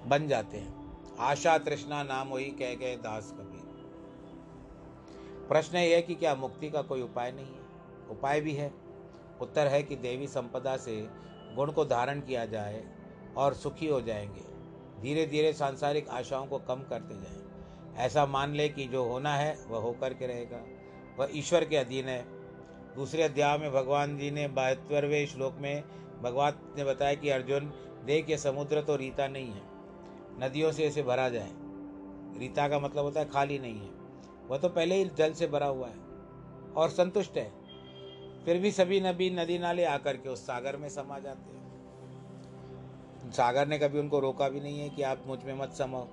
बन 0.06 0.28
जाते 0.28 0.58
हैं। 0.58 0.86
आशा 1.20 1.58
तृष्णा 1.58 2.04
नाम 2.04 2.28
वही 2.28 2.46
कह 2.46 2.76
गए 2.76 2.96
दास 2.96 3.32
कबीर 3.32 3.66
प्रश्न 5.48 5.78
यह 5.78 6.02
कि 6.02 6.16
क्या 6.16 6.36
मुक्ति 6.36 6.70
का 6.70 6.82
कोई 6.82 7.02
उपाय 7.02 7.32
नहीं 7.32 7.46
है? 7.46 7.62
उपाय 8.10 8.42
भी 8.42 8.54
है। 8.54 8.74
उत्तर 9.42 9.68
है 9.68 9.84
कि 9.84 9.96
देवी 9.96 10.28
संपदा 10.28 10.78
से 10.78 11.10
गुण 11.56 11.72
को 11.72 11.86
धारण 11.86 12.20
किया 12.20 12.46
जाए 12.46 12.84
और 13.38 13.54
सुखी 13.54 13.88
हो 13.88 14.02
जाएँगे। 14.02 14.42
धीरे 15.02 15.26
धीरे 15.26 15.54
सांसारिक 15.54 16.10
आशाओं 16.10 16.48
को 16.48 16.58
कम 16.58 16.76
करते 16.76 17.16
जाएँ। 17.16 17.46
ऐसा 18.06 18.26
मान 18.26 18.54
ले 18.54 18.70
कि 18.70 18.86
जो 18.86 19.04
होना 19.04 19.36
है, 19.36 19.58
वह 19.68 19.80
होकर 19.80 20.14
के 20.14 20.28
रहेगा। 20.28 20.60
वह 21.20 21.30
ईश्वर 21.32 21.66
के 21.66 21.78
अधीन 21.78 22.06
है। 22.06 22.26
दूसरे 22.96 23.24
अध्याय 23.24 23.58
में 23.58 23.74
भगवान 23.74 24.18
जी 24.18 24.32
ने 24.32 24.48
बहत्तरवें 24.48 25.28
श्लोक 25.28 25.56
में 25.58 25.84
भगवान 26.22 26.54
ने 26.78 26.84
बताया 26.84 27.14
कि 27.14 27.30
अर्जुन 27.30 27.74
देख 28.06 28.30
ये 28.30 28.38
समुद्र 28.38 28.82
तो 28.82 28.96
रीता 28.96 29.28
नहीं 29.28 29.52
है। 29.52 29.75
नदियों 30.40 30.72
से 30.72 30.88
इसे 30.88 31.04
भरा 31.04 31.30
जाए। 31.30 31.52
रीता 32.40 32.68
का 32.68 32.80
मतलब 32.80 33.04
होता 33.04 33.20
है 33.20 33.30
खाली 33.30 33.60
नहीं 33.60 33.80
है। 33.80 33.90
वह 34.48 34.58
तो 34.58 34.70
पहले 34.70 34.96
ही 34.96 35.06
जल 35.06 35.34
से 35.34 35.48
भरा 35.48 35.66
हुआ 35.66 35.88
है 35.88 35.98
और 36.76 36.90
संतुष्ट 36.90 37.38
है। 37.38 37.52
फिर 38.46 38.60
भी 38.60 38.72
सभी 38.72 39.02
नबी 39.02 39.30
नदी 39.30 39.58
नाले 39.60 39.86
आकर 39.86 40.18
के 40.18 40.30
उस 40.30 40.46
सागर 40.46 40.78
में 40.78 40.90
समा 40.90 41.20
जाते 41.20 41.52
हैं। 41.52 43.32
सागर 43.32 43.68
ने 43.68 43.80
कभी 43.80 44.00
उनको 44.00 44.20
रोका 44.20 44.50
भी 44.50 44.60
नहीं 44.60 44.80
है 44.80 44.90
कि 44.90 45.02
आप 45.02 45.24
मुझमें 45.28 45.54
मत 45.54 45.74
समाओ। 45.74 46.08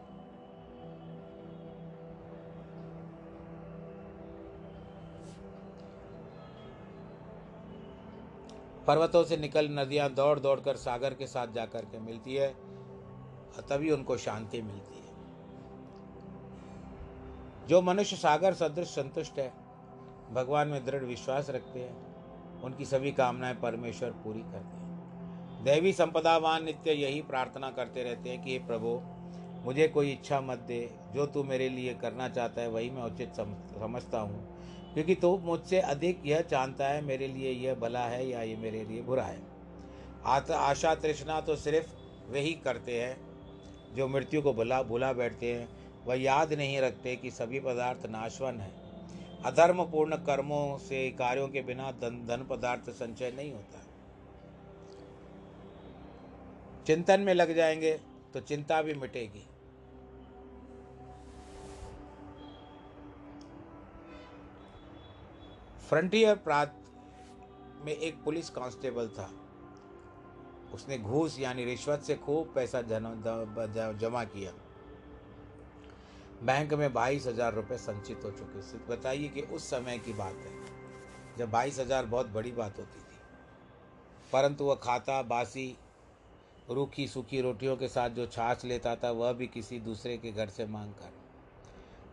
पर्वतों 8.87 9.24
से 9.24 9.37
निकल 9.37 9.68
नदियाँ 9.68 10.11
दौड़ 10.14 10.38
दौड़ 10.40 10.61
कर 10.61 10.76
सागर 10.76 11.14
के 11.14 11.26
साथ 11.26 11.46
जाकर 11.46 11.85
के 11.85 11.98
मिलती 11.98 12.35
है। 12.35 12.71
तभी 13.60 13.90
उनको 13.90 14.16
शांति 14.16 14.62
मिलती 14.62 14.96
है। 14.96 15.02
जो 17.68 17.82
मनुष्य 17.82 18.16
सागर 18.16 18.54
सदृश 18.54 18.88
संतुष्ट 18.88 19.38
है, 19.38 19.52
भगवान 20.32 20.68
में 20.68 20.86
दृढ़ 20.86 21.02
विश्वास 21.02 21.50
रखते 21.50 21.80
हैं, 21.80 22.12
उनकी 22.62 22.84
सभी 22.84 23.12
कामनाएँ 23.12 23.54
परमेश्वर 23.54 24.10
पूरी 24.10 24.40
करते 24.40 24.56
हैं। 24.56 24.82
दैवी 25.64 25.92
संपदावान 25.92 26.64
नित्य 26.64 26.92
यही 26.92 27.22
प्रार्थना 27.22 27.70
करते 27.70 28.02
रहते 28.02 28.30
हैं 28.30 28.44
कि, 28.44 28.52
हे 28.52 28.58
प्रभु, 28.58 29.00
मुझे 29.66 29.88
कोई 29.88 30.12
इच्छा 30.12 30.40
मत 30.40 30.58
दे, 30.58 30.94
जो 31.14 31.26
तू 31.26 31.42
मेरे 31.42 31.68
लिए 31.68 31.94
करना 31.94 32.28
चाहता 32.28 32.62
है, 32.62 32.68
वही 32.68 32.90
मैं 32.90 33.02
उचित 33.02 33.34
समझता 33.34 34.20
हूँ। 34.20 34.62
क्योंकि 34.94 35.14
तू 35.14 35.38
मुझसे 35.38 35.80
अधिक 35.80 36.22
यह 36.26 36.40
जानता 36.40 36.88
है, 36.88 37.02
मेरे 37.02 37.28
लिए 37.28 37.50
यह 37.50 37.74
भला 37.74 38.04
है 38.04 38.28
या 38.28 38.42
ये 38.42 38.56
मेरे 38.56 38.84
लिए 38.84 39.02
बुरा 39.02 39.24
है। 39.24 39.42
आशा 40.52 40.94
तृष्णा 40.94 41.40
तो 41.40 41.56
सिर्फ़ 41.56 41.94
वही 42.32 42.52
करते 42.52 43.02
हैं 43.02 43.32
जो 43.94 44.09
मृत्यु 44.09 44.42
को 44.42 44.52
भुला 44.52 44.83
भुला 44.83 45.12
बैठते 45.12 45.55
हैं, 45.55 45.68
वह 46.05 46.14
याद 46.14 46.52
नहीं 46.52 46.81
रखते 46.81 47.16
कि 47.16 47.31
सभी 47.31 47.61
पदार्थ 47.61 48.07
नाशवन 48.07 48.61
है। 48.61 48.70
अधर्मपूर्ण 49.44 50.16
कर्मों 50.16 50.78
से 50.78 51.11
कार्यों 51.11 51.48
के 51.48 51.62
बिना 51.62 51.90
धन 51.92 52.26
धन 52.26 52.46
पदार्थ 52.50 52.90
संचय 52.90 53.31
नहीं 53.31 53.52
होता। 53.52 53.81
चिंतन 56.87 57.20
में 57.20 57.35
लग 57.35 57.55
जाएँगे 57.55 58.00
तो 58.35 58.40
चिंता 58.40 58.83
भी 58.83 58.94
मिटेगी। 58.94 59.46
फ्रंटियर 65.88 66.37
प्रांत 66.37 66.74
में 67.85 67.92
एक 67.92 68.22
पुलिस 68.24 68.50
कांस्टेबल 68.50 69.09
था। 69.09 69.31
उसने 70.74 70.98
घूस 70.98 71.38
यानी 71.40 71.64
रिश्वत 71.64 72.02
से 72.02 72.14
खूब 72.16 72.52
पैसा 72.54 72.82
जमा 73.94 74.24
किया। 74.26 74.52
बैंक 76.42 76.72
में 76.74 76.92
बाईस 76.92 77.26
हज़ार 77.26 77.54
रुपये 77.54 77.78
संचित 77.78 78.24
हो 78.24 78.30
चुके। 78.30 78.62
थे 78.62 78.78
बताइए 78.88 79.28
कि 79.28 79.40
उस 79.42 79.68
समय 79.70 79.98
की 79.98 80.12
बात 80.12 80.37
है, 80.37 80.52
जब 81.38 81.50
बाईस 81.50 81.78
हज़ार 81.78 82.06
बहुत 82.06 82.28
बड़ी 82.28 82.52
बात 82.52 82.78
होती 82.78 83.00
थी। 83.00 83.18
परंतु 84.32 84.64
वह 84.64 84.74
खाता, 84.74 85.20
बासी, 85.22 85.76
रूखी, 86.70 87.06
सूखी 87.08 87.40
रोटियों 87.40 87.76
के 87.76 87.88
साथ 87.88 88.11
जो 88.11 88.26
छाछ 88.26 88.64
लेता 88.64 88.94
था, 88.96 89.11
वह 89.11 89.32
भी 89.32 89.46
किसी 89.48 89.78
दूसरे 89.80 90.16
के 90.16 90.32
घर 90.32 90.48
से 90.48 90.66
मांग 90.66 90.92
कर। 90.94 91.20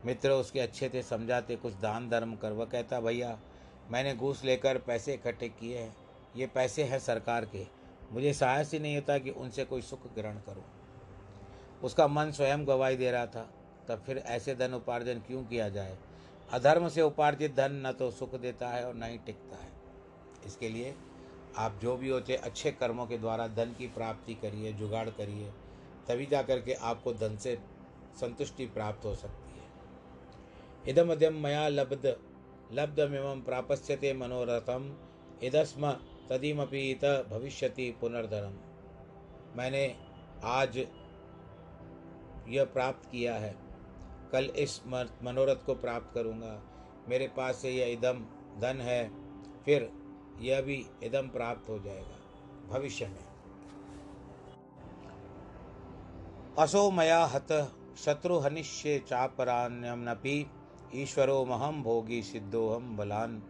मित्र 0.05 0.31
उसके 0.31 0.59
अच्छे 0.59 0.89
थे, 0.89 1.01
समझाते, 1.03 1.55
कुछ 1.55 1.73
दान 1.73 2.09
धर्म 2.09 2.35
कर। 2.35 2.51
वह 2.51 2.65
कहता, 2.65 2.99
भैया, 2.99 3.37
मैंने 3.91 4.15
घूस 4.15 4.43
लेकर 4.43 4.77
पैसे 4.77 5.13
इकट्ठे 5.13 5.49
किए 5.49 5.77
हैं। 5.77 5.95
ये 6.35 6.47
पैसे 6.47 6.83
हैं 6.83 6.99
सरकार 6.99 7.45
के। 7.45 7.65
मुझे 8.11 8.33
साहस 8.33 8.71
ही 8.71 8.79
नहीं 8.79 8.95
होता 8.95 9.17
कि 9.17 9.29
उनसे 9.29 9.65
कोई 9.65 9.81
सुख 9.81 10.13
ग्रहण 10.15 10.35
करूँ। 10.35 10.63
उसका 11.83 12.07
मन 12.07 12.31
स्वयं 12.31 12.67
गवाही 12.67 12.95
दे 12.95 13.11
रहा 13.11 13.25
था, 13.25 13.49
तब 13.87 14.03
फिर 14.05 14.17
ऐसे 14.17 14.55
धन 14.55 14.73
उपार्जन 14.73 15.19
क्यों 15.19 15.43
किया 15.43 15.69
जाए? 15.69 15.97
अधर्म 16.51 16.87
से 16.89 17.01
उपार्जित 17.01 17.55
धन 17.55 17.83
न 17.85 17.91
तो 17.91 18.11
सुख 18.11 18.35
देता 18.35 18.69
है 18.69 18.87
और 18.87 18.95
न 18.95 19.03
ही 19.03 19.17
टिकता 19.17 19.57
है। 19.57 19.71
इसके 20.45 20.69
लिए 20.69 20.95
आप 21.57 21.79
जो 21.81 21.97
भी 21.97 22.09
होते, 22.09 22.35
अच्छे 22.35 22.71
कर्मों 22.71 23.05
के 23.05 23.17
द्वारा 23.17 23.47
धन 23.47 23.75
की 23.77 23.87
प्राप्ति 23.87 24.33
करिए, 24.33 24.73
जुगाड़ 24.73 25.09
करिए, 25.09 25.51
तभी 26.07 26.25
जा 26.25 26.41
कर 26.41 26.59
के 26.59 26.73
आपको 26.73 27.13
धन 27.13 27.37
से 27.37 27.57
संतुष्टि 28.19 28.65
प्राप्त 28.65 29.05
हो 29.05 29.15
सकती 29.15 29.59
है। 29.59 30.89
इदम 30.89 31.11
अद्यम 31.11 31.43
मया 31.43 31.67
लब्ध, 31.67 32.17
लब्धमिम 32.71 33.41
प्राप्यते 33.41 34.13
मनोरथम 34.13 34.95
इदस्म 35.43 35.97
तदीमपी 36.29 36.91
इत 36.91 37.05
भविष्यति 37.29 37.91
पुनर्धनम। 38.01 38.53
मैंने 39.57 39.95
आज 40.43 40.77
यह 42.47 42.65
प्राप्त 42.65 43.09
किया 43.11 43.35
है। 43.35 43.55
कल 44.31 44.45
इस 44.45 44.81
मनोरथ 45.23 45.65
को 45.65 45.75
प्राप्त 45.75 46.11
करूँगा। 46.13 46.61
मेरे 47.09 47.27
पास 47.27 47.55
से 47.55 47.69
यह 47.69 47.91
इदम 47.93 48.25
धन 48.61 48.81
है, 48.81 49.11
फिर 49.63 49.91
यह 50.39 50.61
भी 50.61 50.85
इदम 51.03 51.27
प्राप्त 51.27 51.69
हो 51.69 51.79
जाएगा। 51.79 52.17
भविष्य 52.69 53.07
में। 53.07 53.25
असो 56.59 56.91
मया 56.91 57.25
हत 57.25 57.75
शत्रु 57.97 58.37
हनिष्य 58.37 58.99
चापरान्यमनपि, 58.99 60.45
ईश्वरो 60.95 61.45
महम 61.45 61.83
भोगी 61.83 62.23
सिद्धोहम 62.23 62.97
बलान 62.97 63.43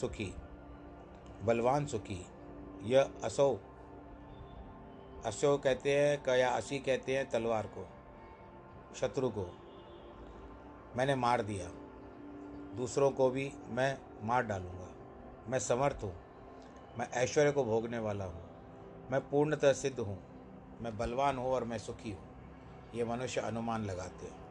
सुखी। 0.00 0.34
बलवान 1.44 1.86
सुखी 1.86 2.26
यह 2.82 3.10
असो। 3.24 3.60
असो 5.24 5.58
कहते 5.58 5.98
हैं 5.98 6.22
क 6.22 6.28
या 6.28 6.50
असी 6.50 6.78
कहते 6.78 7.16
हैं 7.16 7.30
तलवार 7.30 7.66
को, 7.66 7.86
शत्रु 8.96 9.30
को। 9.30 9.46
मैंने 10.96 11.14
मार 11.14 11.42
दिया। 11.42 11.68
दूसरों 12.76 13.10
को 13.10 13.30
भी 13.30 13.52
मैं 13.68 13.98
मार 14.22 14.42
डालूँगा। 14.42 14.88
मैं 15.48 15.58
समर्थ 15.58 15.98
हूँ। 16.02 16.14
मैं 16.98 17.10
ऐश्वर्य 17.10 17.52
को 17.52 17.64
भोगने 17.64 17.98
वाला 17.98 18.24
हूँ। 18.24 18.42
मैं 19.10 19.20
पूर्णतः 19.20 19.72
सिद्ध 19.72 20.00
हूँ। 20.00 20.18
मैं 20.80 20.98
बलवान 20.98 21.38
हूँ 21.38 21.46
और 21.46 21.64
मैं 21.64 21.78
सुखी 21.78 22.10
हूँ। 22.10 22.28
ये 22.94 23.04
मनुष्य 23.04 23.40
अनुमान 23.40 23.84
लगाते 23.84 24.26
हैं। 24.26 24.47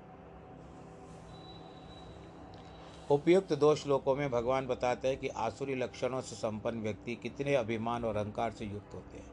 उपयुक्त 3.11 3.53
दो 3.53 3.75
श्लोकों 3.75 4.15
में 4.15 4.29
भगवान 4.31 4.65
बताते 4.67 5.07
हैं 5.07 5.17
कि 5.17 5.27
आसुरी 5.27 5.75
लक्षणों 5.75 6.21
से 6.21 6.35
संपन्न 6.35 6.81
व्यक्ति 6.81 7.15
कितने 7.15 7.53
अभिमान 7.55 8.03
और 8.03 8.15
अहंकार 8.15 8.51
से 8.51 8.65
युक्त 8.65 8.93
होते 8.93 9.17
हैं। 9.17 9.25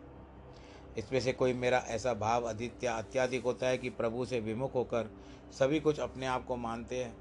इसमें 0.98 1.20
से 1.20 1.32
कोई 1.32 1.52
मेरा 1.52 1.78
ऐसा 1.88 2.12
भाव 2.14 2.44
अधित्य 2.44 2.86
अत्याधिक 2.86 3.44
होता 3.44 3.68
है 3.68 3.78
कि 3.78 3.90
प्रभु 3.90 4.24
से 4.24 4.40
विमुख 4.40 4.74
होकर 4.74 5.10
सभी 5.58 5.80
कुछ 5.80 6.00
अपने 6.00 6.26
आप 6.26 6.46
को 6.46 6.56
मानते 6.56 7.04
हैं 7.04 7.16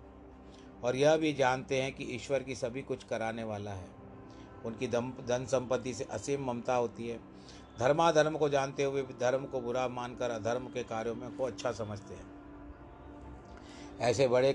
और 0.83 0.95
यह 0.95 1.17
भी 1.17 1.33
जानते 1.33 1.81
हैं 1.81 1.93
कि 1.95 2.03
ईश्वर 2.05 2.43
की 2.43 2.55
सभी 2.55 2.81
कुछ 2.81 3.03
कराने 3.03 3.43
वाला 3.43 3.71
है। 3.71 3.87
उनकी 4.65 4.87
धन 4.87 5.45
संपत्ति 5.45 5.93
से 5.93 6.03
असीम 6.03 6.45
ममता 6.45 6.75
होती 6.75 7.07
है। 7.07 7.17
धर्माधर्म 7.79 8.37
को 8.37 8.49
जानते 8.49 8.83
हुए 8.83 9.01
भी 9.01 9.13
धर्म 9.13 9.45
को 9.45 9.61
बुरा 9.61 9.87
मानकर 9.87 10.29
अधर्म 10.29 10.67
के 10.67 10.83
कार्यों 10.83 11.15
में 11.15 11.35
को 11.37 11.43
अच्छा 11.43 11.71
समझते 11.71 12.13
हैं। 12.13 12.31
ऐसे 13.99 14.27
बड़े 14.27 14.53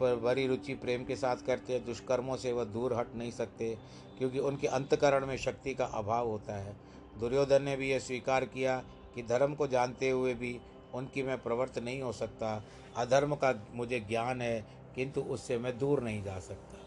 पर 0.00 0.16
बड़ी 0.16 0.46
रुचि 0.46 0.74
प्रेम 0.74 1.04
के 1.04 1.16
साथ 1.16 1.36
करते 1.36 1.72
हैं, 1.72 1.84
दुष्कर्मों 1.84 2.36
से 2.36 2.52
वह 2.52 2.64
दूर 2.64 2.94
हट 2.94 3.14
नहीं 3.16 3.30
सकते, 3.30 3.78
क्योंकि 4.18 4.38
उनके 4.38 4.66
अंतकरण 4.66 5.26
में 5.26 5.36
शक्ति 5.36 5.74
का 5.74 5.84
अभाव 5.84 6.28
होता 6.28 6.56
है। 6.56 6.76
दुर्योधन 7.20 7.62
ने 7.62 7.76
भी 7.76 7.90
यह 7.90 7.98
स्वीकार 7.98 8.44
किया 8.44 8.84
कि 9.14 9.22
धर्म 9.22 9.54
को 9.54 9.66
जानते 9.66 10.10
हुए 10.10 10.34
भी 10.34 10.60
उनकी 10.94 11.22
मैं 11.22 11.42
प्रवृत्त 11.42 11.78
नहीं 11.78 12.02
हो 12.02 12.12
सकता। 12.12 12.64
अधर्म 12.96 13.34
का 13.34 13.54
मुझे 13.74 14.00
ज्ञान 14.00 14.42
है, 14.42 14.64
किंतु 14.94 15.20
उससे 15.20 15.58
मैं 15.58 15.78
दूर 15.78 16.02
नहीं 16.02 16.22
जा 16.22 16.38
सकता। 16.40 16.78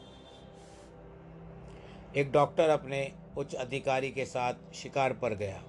एक 2.17 2.32
डॉक्टर 2.32 2.69
अपने 2.69 3.12
उच्च 3.38 3.56
अधिकारी 3.56 4.12
के 4.12 4.26
साथ 4.26 4.54
शिकार 4.74 5.13
पर 5.13 5.36
गया। 5.36 5.63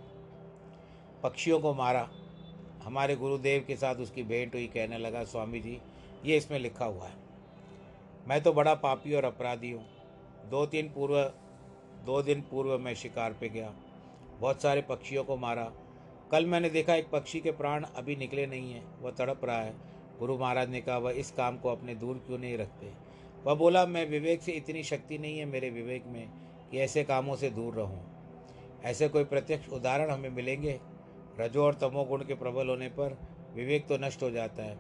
पक्षियों 1.23 1.61
को 1.61 1.75
मारा। 1.75 2.09
हमारे 2.85 3.17
गुरुदेव 3.17 3.65
के 3.67 3.77
साथ 3.77 3.95
उसकी 3.95 4.23
भेंट 4.23 4.55
हुई, 4.55 4.67
कहने 4.67 4.99
लगा, 4.99 5.25
स्वामी 5.25 5.61
जी, 5.61 5.81
ये 6.25 6.37
इसमें 6.37 6.59
लिखा 6.59 6.85
हुआ 6.85 7.07
है। 7.07 7.20
मैं 8.31 8.43
तो 8.43 8.53
बड़ा 8.53 8.75
पापी 8.75 9.15
और 9.15 9.25
अपराधी 9.25 9.71
हूँ। 9.71 9.87
दो 10.51 10.67
तीन 10.67 10.89
पूर्व, 10.89 11.23
दो 12.07 12.23
दिन 12.23 12.41
पूर्व 12.41 12.79
मैं 12.79 12.95
शिकार 12.95 13.33
पे 13.33 13.49
गया। 13.49 13.73
बहुत 14.41 14.63
सारे 14.63 14.83
पक्षियों 14.83 15.25
को 15.25 15.37
मारा। 15.37 15.73
कल 16.31 16.47
मैंने 16.47 16.71
देखा 16.71 16.95
एक 16.95 17.11
पक्षी 17.11 17.41
के 17.41 17.51
प्राण 17.51 17.85
अभी 17.97 18.17
निकले 18.17 18.47
नहीं 18.47 18.73
हैं। 18.73 19.03
वह 19.03 19.11
तड़प 19.11 19.41
रहा 19.45 19.61
है। 19.61 19.75
गुरु 20.19 20.39
महाराज 20.39 20.71
ने 20.71 20.81
कहा, 20.81 20.99
वह 20.99 21.11
इस 21.11 21.31
काम 21.31 21.59
को 21.59 21.69
अपने 21.69 21.95
दूर 21.95 22.17
क्यों 22.27 22.39
नहीं 22.39 22.59
रखते? 22.59 22.93
वह 23.47 23.55
बोला, 23.55 23.87
मैं 23.87 24.09
विवेक 24.09 24.43
से 24.43 24.53
इतनी 24.53 24.83
शक्ति 24.83 25.19
नहीं 25.19 25.39
है 25.39 25.45
मेरे 25.45 25.71
विवेक 25.71 26.05
में 26.07 26.29
कि 26.71 26.79
ऐसे 26.79 27.05
कामों 27.05 27.37
से 27.37 27.51
दूर 27.51 27.75
रहूँ। 27.75 28.01
ऐसे 28.85 29.09
कोई 29.09 29.25
प्रत्यक्ष 29.25 29.69
उदाहरण 29.69 30.11
हमें 30.11 30.31
मिलेंगे? 30.31 30.81
रजो 31.41 31.65
और 31.65 31.75
तमोगुण 31.75 32.25
के 32.25 32.35
प्रबल 32.35 32.69
होने 32.69 32.89
पर 32.89 33.19
विवेक 33.55 33.87
तो 33.87 33.99
नष्ट 33.99 34.23
हो 34.23 34.31
जाता 34.31 34.63
है। 34.63 34.79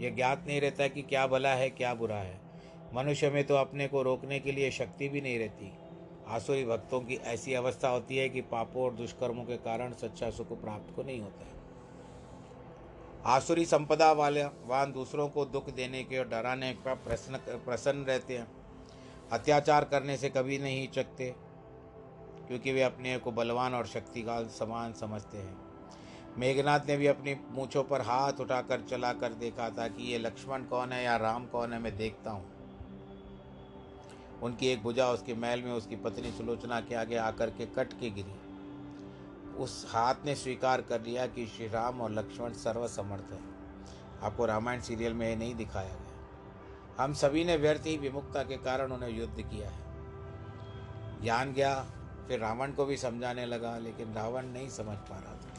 यह 0.00 0.14
ज्ञात 0.14 0.44
नहीं 0.46 0.60
रहता 0.60 0.88
कि 0.88 1.02
क्या 1.02 1.26
भला 1.26 1.54
है, 1.54 1.70
क्या 1.70 1.94
बुरा 1.94 2.16
है। 2.16 2.49
मनुष्य 2.94 3.30
में 3.30 3.46
तो 3.46 3.54
अपने 3.54 3.86
को 3.88 4.02
रोकने 4.02 4.38
के 4.40 4.52
लिए 4.52 4.70
शक्ति 4.70 5.08
भी 5.08 5.20
नहीं 5.20 5.38
रहती। 5.38 5.72
आसुरी 6.28 6.64
भक्तों 6.64 7.00
की 7.00 7.14
ऐसी 7.14 7.54
अवस्था 7.54 7.88
होती 7.88 8.16
है 8.16 8.28
कि 8.28 8.40
पापों 8.40 8.82
और 8.84 8.94
दुष्कर्मों 8.94 9.44
के 9.44 9.56
कारण 9.56 9.92
सच्चा 9.92 10.30
सुख 10.30 10.48
प्राप्त 10.62 10.94
को 10.96 11.02
नहीं 11.02 11.20
होता 11.20 11.44
है। 11.44 11.58
आसुरी 13.26 13.64
संपदा 13.66 14.10
वाले 14.12 14.44
वाहन 14.44 14.92
दूसरों 14.92 15.28
को 15.28 15.44
दुख 15.44 15.70
देने 15.70 16.02
के 16.04 16.18
और 16.18 16.28
डराने 16.28 16.72
का 16.74 16.94
प्रश्न, 16.96 17.38
प्रसन्न 17.38 18.04
रहते 18.04 18.38
हैं। 18.38 18.46
अत्याचार 19.32 19.84
करने 19.84 20.16
से 20.16 20.28
कभी 20.28 20.58
नहीं 20.58 20.86
चकते 20.88 21.34
क्योंकि 22.48 22.72
वे 22.72 22.82
अपने 22.82 23.16
को 23.18 23.32
बलवान 23.32 23.74
और 23.74 23.86
शक्तिकाल 23.86 24.46
समान 24.48 24.92
समझते 24.92 25.38
हैं। 25.38 25.56
मेघनाथ 26.38 26.80
ने 26.88 26.96
भी 26.96 27.06
अपनी 27.06 27.36
मूछों 27.50 27.82
पर 27.84 28.00
हाथ 28.00 28.40
उठाकर 28.40 28.80
चला 28.80 29.12
कर 29.12 29.32
देखा 29.34 29.68
था 29.70 29.88
कि 29.88 30.12
ये 30.12 30.18
लक्ष्मण 30.18 30.64
कौन 30.64 30.92
है 30.92 31.04
या 31.04 31.16
राम 31.16 31.46
कौन 31.46 31.72
है, 31.72 31.78
मैं 31.78 31.96
देखता 31.96 32.30
हूँ। 32.30 32.59
उनकी 34.42 34.66
एक 34.66 34.82
भुजा, 34.82 35.10
उसके 35.10 35.34
महल 35.34 35.62
में 35.62 35.72
उसकी 35.72 35.96
पत्नी 35.96 36.30
सुलोचना 36.30 36.80
के 36.80 36.94
आगे 36.94 37.16
आकर 37.16 37.50
के 37.50 37.66
कट 37.66 37.92
के 38.00 38.10
गिरी। 38.10 38.34
उस 39.54 39.86
हाथ 39.88 40.14
ने 40.24 40.34
स्वीकार 40.34 40.80
कर 40.80 41.02
लिया 41.02 41.26
कि 41.26 41.46
श्री 41.46 41.68
राम 41.68 42.00
और 42.00 42.10
लक्ष्मण 42.10 42.52
सर्वसमर्थ 42.52 43.32
है। 43.32 43.40
आपको 44.22 44.46
रामायण 44.46 44.80
सीरियल 44.80 45.14
में 45.14 45.28
ये 45.28 45.36
नहीं 45.36 45.54
दिखाया 45.54 45.88
गया। 45.88 47.04
हम 47.04 47.14
सभी 47.14 47.44
ने 47.44 47.56
व्यर्थ 47.56 47.86
ही 47.86 47.96
विमुक्ता 47.96 48.42
के 48.42 48.56
कारण 48.56 48.92
उन्हें 48.92 49.10
युद्ध 49.10 49.36
किया 49.36 49.70
है। 49.70 49.80
ज्ञान 51.22 51.52
गया, 51.52 51.86
फिर 52.28 52.40
रावण 52.40 52.72
को 52.72 52.84
भी 52.84 52.96
समझाने 52.96 53.46
लगा, 53.46 53.78
लेकिन 53.78 54.14
रावण 54.14 54.46
नहीं 54.46 54.68
समझ 54.68 54.96
पा 54.96 55.16
रहा 55.16 55.34
था। 55.34 55.50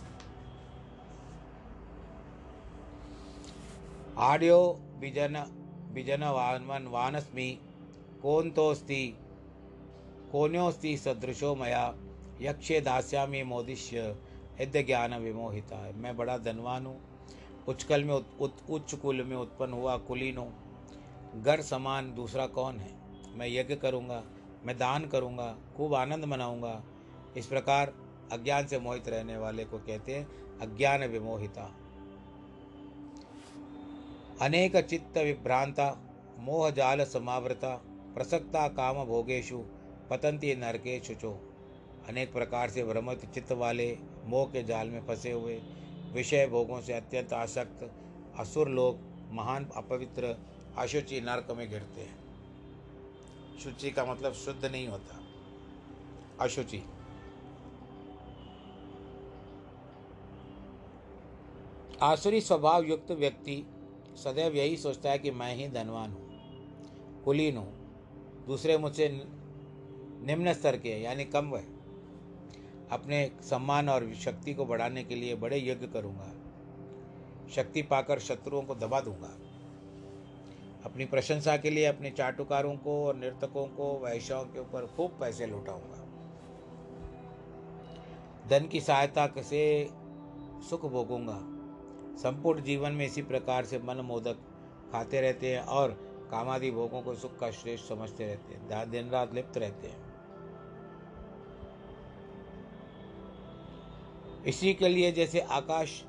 आड्यो 4.17 4.79
बिजन 4.99 5.45
बिजन 5.93 6.23
वान, 6.23 6.87
वानस्मी 6.87 7.59
कौन 8.21 8.49
तोस्ति 8.51 9.17
कोन्योस्ति 10.31 10.97
सदृशो 10.97 11.55
मया? 11.55 11.93
यक्षे 12.41 12.81
दास्यामी 12.81 13.43
मोदिश्य 13.43 14.01
हृदय 14.59 14.83
ज्ञान 14.83 15.13
विमोहिता 15.15 15.77
है 15.77 15.97
मैं 15.97 16.15
बड़ा 16.17 16.37
धनवान 16.37 16.85
हूँ। 16.85 16.99
उच्चकल 17.67 18.03
में 18.03 18.13
उच्च 18.13 18.93
कुल 18.93 19.23
में 19.23 19.35
उत्पन्न 19.37 19.73
हुआ 19.73 19.97
कुलीन 19.97 20.37
हूँ। 20.37 21.41
घर 21.41 21.61
समान, 21.61 22.13
दूसरा 22.15 22.45
कौन 22.47 22.77
है? 22.77 22.93
मैं 23.35 23.47
यज्ञ 23.47 23.75
करूँगा, 23.75 24.23
मैं 24.65 24.77
दान 24.77 25.05
करूँगा, 25.05 25.55
खूब 25.77 25.93
आनंद 25.95 26.25
मनाऊँगा। 26.25 26.83
इस 27.37 27.45
प्रकार 27.45 27.93
अज्ञान 28.31 28.67
से 28.67 28.79
मोहित 28.79 29.07
रहने 29.09 29.37
वाले 29.37 29.65
को 29.65 29.77
कहते 29.77 30.15
हैं 30.15 30.59
अज्ञान 30.59 31.03
विमोहिता 31.05 31.71
अनेक 34.41 34.77
चित्त 34.77 35.17
विभ्रांता, 35.17 35.97
मोह 36.39 36.69
जाल 36.69 37.03
समावृता 37.05 37.81
प्रसक्ता 38.13 38.67
काम 38.67 39.03
भोगेशु, 39.05 39.57
पतंती 40.09 40.55
नरके 40.55 40.99
शुचो 40.99 41.31
अनेक 42.09 42.33
प्रकार 42.33 42.69
से 42.69 42.83
भ्रमित 42.83 43.25
चित्त 43.33 43.51
वाले 43.51 43.97
मोह 44.25 44.45
के 44.45 44.63
जाल 44.63 44.87
में 44.87 45.01
फंसे 45.07 45.31
हुए 45.31 45.61
विषय 46.13 46.47
भोगों 46.47 46.81
से 46.81 46.93
अत्यंत 46.93 47.33
आसक्त 47.33 47.89
असुर 48.39 48.69
लोग 48.69 48.99
महान 49.31 49.67
अपवित्र 49.77 50.35
अशुचि 50.77 51.21
नरक 51.21 51.51
में 51.51 51.69
गिरते 51.69 52.01
हैं। 52.01 52.19
शुचि 53.59 53.91
का 53.91 54.05
मतलब 54.05 54.33
शुद्ध 54.33 54.65
नहीं 54.65 54.87
होता। 54.87 55.19
अशुचि। 56.39 56.83
आसुरी 62.01 62.41
स्वभाव 62.41 62.83
युक्त 62.83 63.11
व्यक्ति 63.11 63.63
सदैव 64.17 64.55
यही 64.55 64.77
सोचता 64.77 65.11
है 65.11 65.19
कि 65.19 65.31
मैं 65.31 65.55
ही 65.55 65.67
धनवान 65.67 66.11
हूँ, 66.11 67.23
कुलीन 67.23 67.57
हूँ। 67.57 67.80
दूसरे 68.51 68.77
मुझसे 68.77 69.07
निम्न 70.21 70.53
स्तर 70.53 70.77
के 70.77 70.89
यानी 71.01 71.25
कम 71.25 71.45
वह 71.45 71.63
अपने 72.91 73.31
सम्मान 73.41 73.89
और 73.89 74.13
शक्ति 74.13 74.53
को 74.53 74.65
बढ़ाने 74.65 75.03
के 75.03 75.15
लिए 75.15 75.35
बड़े 75.35 75.59
यज्ञ 75.59 75.87
करूँगा। 75.87 76.33
शक्ति 77.51 77.81
पाकर 77.81 78.19
शत्रुओं 78.19 78.61
को 78.61 78.75
दबा 78.75 79.01
दूँगा। 79.01 79.29
अपनी 80.85 81.05
प्रशंसा 81.05 81.57
के 81.57 81.69
लिए 81.69 81.85
अपने 81.85 82.09
चाटुकारों 82.09 82.75
को 82.75 83.05
और 83.05 83.15
नर्तकों 83.15 83.67
को 83.67 83.99
वैश्याओं 83.99 84.45
के 84.45 84.59
ऊपर 84.59 84.87
खूब 84.87 85.11
पैसे 85.19 85.45
लुटाऊँगा। 85.45 86.05
धन 88.49 88.67
की 88.67 88.81
सहायता 88.81 89.33
से 89.37 89.89
सुख 90.69 90.85
भोगूँगा। 90.85 91.39
संपूर्ण 92.17 92.61
जीवन 92.61 92.91
में 92.91 93.05
इसी 93.05 93.21
प्रकार 93.21 93.65
से 93.65 93.79
मन 93.79 93.97
मोदक 93.97 94.37
खाते 94.91 95.21
रहते 95.21 95.55
हैं 95.55 95.61
और 95.61 96.10
कामादि 96.31 96.71
भोगों 96.71 97.01
को 97.01 97.15
सुख 97.15 97.37
का 97.39 97.51
श्रेष्ठ 97.51 97.85
समझते 97.85 98.25
रहते 98.25 98.53
हैं। 98.53 98.91
दिन 98.91 99.09
रात 99.09 99.33
लिप्त 99.33 99.57
रहते 99.57 99.87
हैं। 99.87 100.11
इसी 104.43 104.73
के 104.73 104.87
लिए 104.87 105.11
जैसे 105.11 105.39
आकाश 105.39 106.03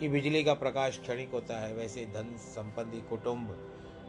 की 0.00 0.08
बिजली 0.08 0.44
का 0.44 0.54
प्रकाश 0.54 0.98
क्षणिक 0.98 1.32
होता 1.32 1.60
है, 1.60 1.74
वैसे 1.74 2.06
धन, 2.06 2.36
संपत्ति, 2.36 3.00
कुटुंब, 3.00 3.56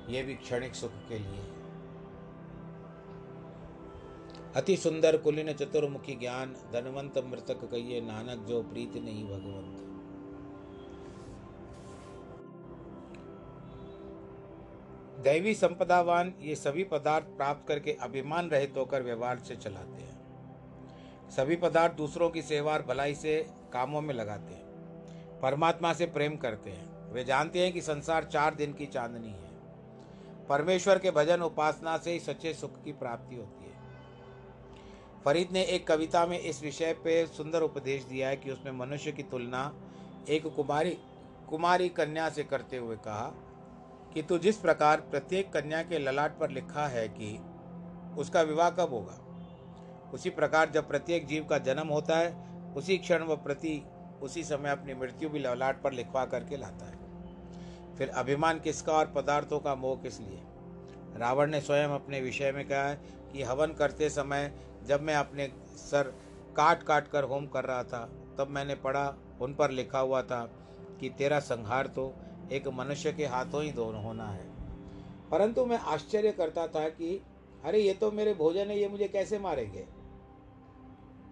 ये 0.10 0.24
भी 0.24 0.36
क्षणिक 0.36 0.76
सुख 0.76 0.92
के 1.10 1.20
लिए 1.20 1.42
है। 1.42 1.62
अति 4.54 4.78
सुंदर 4.78 5.18
कुलीन 5.18 5.54
चतुर्मुखी 5.54 6.16
ज्ञान, 6.16 6.54
धनवंत 6.74 7.18
मृतक 7.18 7.72
कहिए, 7.72 8.02
नानक 8.02 8.40
जो 8.40 8.64
प्रीत 8.64 8.94
नहीं 8.94 9.26
भगवंत। 9.26 9.91
दैवी 15.22 15.54
संपदावान 15.54 16.34
ये 16.42 16.56
सभी 16.56 16.84
पदार्थ 16.84 17.26
प्राप्त 17.26 17.68
करके 17.68 17.92
अभिमान 17.92 18.50
रहित 18.50 18.74
होकर 18.78 19.04
व्यवहार 19.04 19.40
से 19.40 19.56
चलाते 19.56 20.04
हैं। 20.04 21.30
सभी 21.30 21.56
पदार्थ 21.56 21.94
दूसरों 21.94 22.30
की 22.30 22.42
सेवा 22.42 22.74
और 22.74 22.82
भलाई 22.82 23.16
से 23.16 23.48
कामों 23.74 24.02
में 24.02 24.14
लगाते 24.14 24.54
हैं। 24.54 25.40
परमात्मा 25.42 25.94
से 25.94 26.06
प्रेम 26.06 26.36
करते 26.36 26.70
हैं। 26.70 27.14
वे 27.14 27.24
जानते 27.24 27.60
हैं 27.60 27.74
कि 27.74 27.82
संसार 27.82 28.24
चार 28.24 28.56
दिन 28.56 28.74
की 28.74 28.86
चांदनी 28.86 29.30
है। 29.30 29.52
परमेश्वर 30.48 31.00
के 31.00 31.12
भजन 31.12 31.42
उपासना 31.42 31.98
से 31.98 32.12
ही 32.12 32.20
सच्चे 32.20 32.54
सुख 32.54 32.84
की 32.84 32.92
प्राप्ति 32.92 33.36
होती 33.36 33.66
है। 33.66 33.78
फरीद 35.26 35.50
ने 35.52 35.64
एक 35.64 35.88
कविता 35.88 36.26
में 36.26 36.40
इस 36.40 36.64
विषय 36.64 36.94
पर 36.94 37.26
सुंदर 37.26 37.62
उपदेश 37.62 38.04
दिया 38.04 38.30
है 38.30 38.38
कि 38.38 38.52
उसमें 38.52 38.72
मनुष्य 38.72 39.12
की 39.12 39.24
तुलना 39.24 39.74
एक 40.30 40.48
कुमारी 40.48 40.98
कुमारी 41.50 41.90
कन्या 41.90 42.30
से 42.30 42.44
करते 42.44 42.78
हुए 42.78 42.96
कहा 42.96 43.48
कि 44.14 44.22
तू 44.22 44.38
जिस 44.38 44.58
प्रकार 44.58 45.02
प्रत्येक 45.02 45.54
कन्या 45.54 45.84
के 45.84 46.00
ललाट 46.00 46.40
पर 46.40 46.50
लिखा 46.50 46.88
है 46.88 47.08
कि 47.08 47.40
उसका 48.18 48.42
विवाह 48.42 48.70
कब 48.70 48.90
होगा? 48.94 49.18
उसी 50.14 50.30
प्रकार 50.30 50.70
जब 50.70 50.88
प्रत्येक 50.88 51.28
जीव 51.28 51.44
का 51.44 51.58
जन्म 51.58 51.88
होता 51.88 52.18
है, 52.18 52.36
उसी 52.74 52.98
क्षण 52.98 53.24
वह 53.24 53.36
प्रति 53.36 53.82
उसी 54.22 54.44
समय 54.44 54.70
अपनी 54.70 54.94
मृत्यु 54.94 55.30
भी 55.30 55.40
ललाट 55.40 55.82
पर 55.82 55.92
लिखवा 55.92 56.26
करके 56.26 56.58
लाता 56.58 56.86
है। 56.86 57.00
फिर 57.96 58.10
अभिमान 58.10 58.60
किसका 58.60 58.94
और 58.94 59.06
पदार्थों 59.06 59.60
का 59.60 59.76
मोह 59.76 59.96
किस 59.96 60.20
लिए? 60.20 60.42
रावण 61.18 61.50
ने 61.52 61.62
स्वयं 61.62 61.88
अपने 61.88 62.22
विषय 62.22 62.52
में 62.52 62.68
कहा 62.68 62.84
है 62.84 62.96
कि 63.34 63.44
हवन 63.44 63.68
करते 63.68 64.10
समय 64.10 64.52
जब 64.88 65.02
मैं 65.02 65.16
अपने 65.16 65.52
सर 65.78 66.04
काट 66.58 66.84
काट 66.84 67.08
कर 67.08 67.24
होम 67.24 67.46
कर 67.48 67.64
रहा 67.64 67.84
था, 67.84 68.10
तब 68.38 68.48
मैंने 68.50 68.76
पढ़ा, 68.76 69.14
उन 69.42 69.54
पर 69.54 69.72
लिखा 69.72 70.00
हुआ 70.00 70.22
था 70.22 70.44
कि 71.00 71.10
तेरा 71.10 71.40
संहार 71.40 71.88
तो 71.88 72.16
एक 72.52 72.68
मनुष्य 72.68 73.14
के 73.14 73.26
हाथों 73.26 73.64
ही 73.64 73.72
दोनों 73.72 74.04
होना 74.04 74.28
है। 74.28 74.50
परंतु 75.30 75.66
मैं 75.66 75.78
आश्चर्य 75.78 76.32
करता 76.32 76.68
था 76.68 76.90
कि, 76.90 77.22
अरे, 77.64 77.80
ये 77.80 77.94
तो 77.94 78.12
मेरे 78.12 78.34
भोजन 78.34 78.68
है, 78.68 78.80
ये 78.80 78.88
मुझे 78.88 79.08
कैसे 79.08 79.40
मारेंगे? 79.40 79.88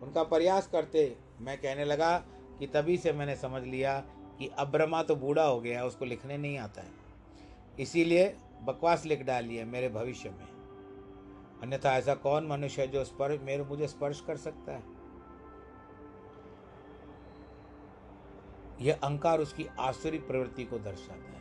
उनका 0.02 0.24
प्रयास 0.24 0.68
करते 0.68 1.18
मैं 1.42 1.58
कहने 1.58 1.86
लगा 1.86 2.18
कि 2.60 2.68
तभी 2.68 2.98
से 2.98 3.14
मैंने 3.14 3.36
समझ 3.36 3.64
लिया 3.64 4.00
कि 4.40 4.48
अब्रमा 4.48 5.04
तो 5.04 5.16
बूढ़ा 5.16 5.44
हो 5.44 5.62
गया, 5.62 5.86
उसको 5.86 6.06
लिखने 6.06 6.38
नहीं 6.38 6.58
आता 6.58 6.82
है। 6.82 6.92
इसीलिए 7.80 8.38
बकवास 8.62 9.06
लिख 9.06 9.24
डाली 9.24 9.56
है 9.56 9.66
मेरे 9.66 9.90
भविष्य 9.90 10.30
में। 10.30 10.46
अन्यथा 11.64 11.98
ऐसा 11.98 12.16
कौन 12.16 12.48
मनुष्य 12.48 12.82
है 12.82 12.88
जो 12.88 13.04
स्पर्श, 13.04 13.40
मेरे 13.44 13.64
मुझे 13.64 13.88
स्पर्श 13.88 14.22
कर 14.22 14.38
सकता 14.38 14.72
है? 14.72 14.99
यह 18.82 19.00
अंकार 19.04 19.40
उसकी 19.40 19.68
आसुरी 19.80 20.20
प्रवृत्ति 20.20 20.64
को 20.64 20.80
दर्शाता 20.80 21.30
है। 21.30 21.40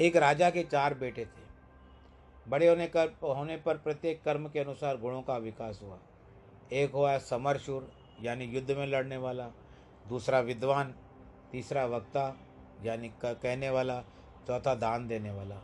एक 0.00 0.16
राजा 0.16 0.50
के 0.50 0.62
चार 0.62 0.94
बेटे 0.94 1.24
थे। 1.24 1.40
बड़े 2.48 2.68
होने 2.68 2.86
कर, 2.86 3.08
होने 3.22 3.56
पर 3.56 3.76
प्रत्येक 3.76 4.22
कर्म 4.22 4.48
के 4.48 4.58
अनुसार 4.58 4.96
गुणों 4.96 5.22
का 5.22 5.36
विकास 5.36 5.80
हुआ। 5.82 5.98
एक 6.72 6.92
हुआ 6.92 7.18
समरशूर, 7.18 7.92
यानी 8.22 8.44
युद्ध 8.44 8.70
में 8.70 8.86
लड़ने 8.86 9.16
वाला। 9.16 9.48
दूसरा 10.08 10.40
विद्वान, 10.40 10.94
तीसरा 11.52 11.86
वक्ता, 11.86 12.36
यानी 12.82 13.12
कहने 13.24 13.70
वाला। 13.70 14.04
चौथा 14.46 14.74
दान 14.74 15.08
देने 15.08 15.30
वाला। 15.30 15.60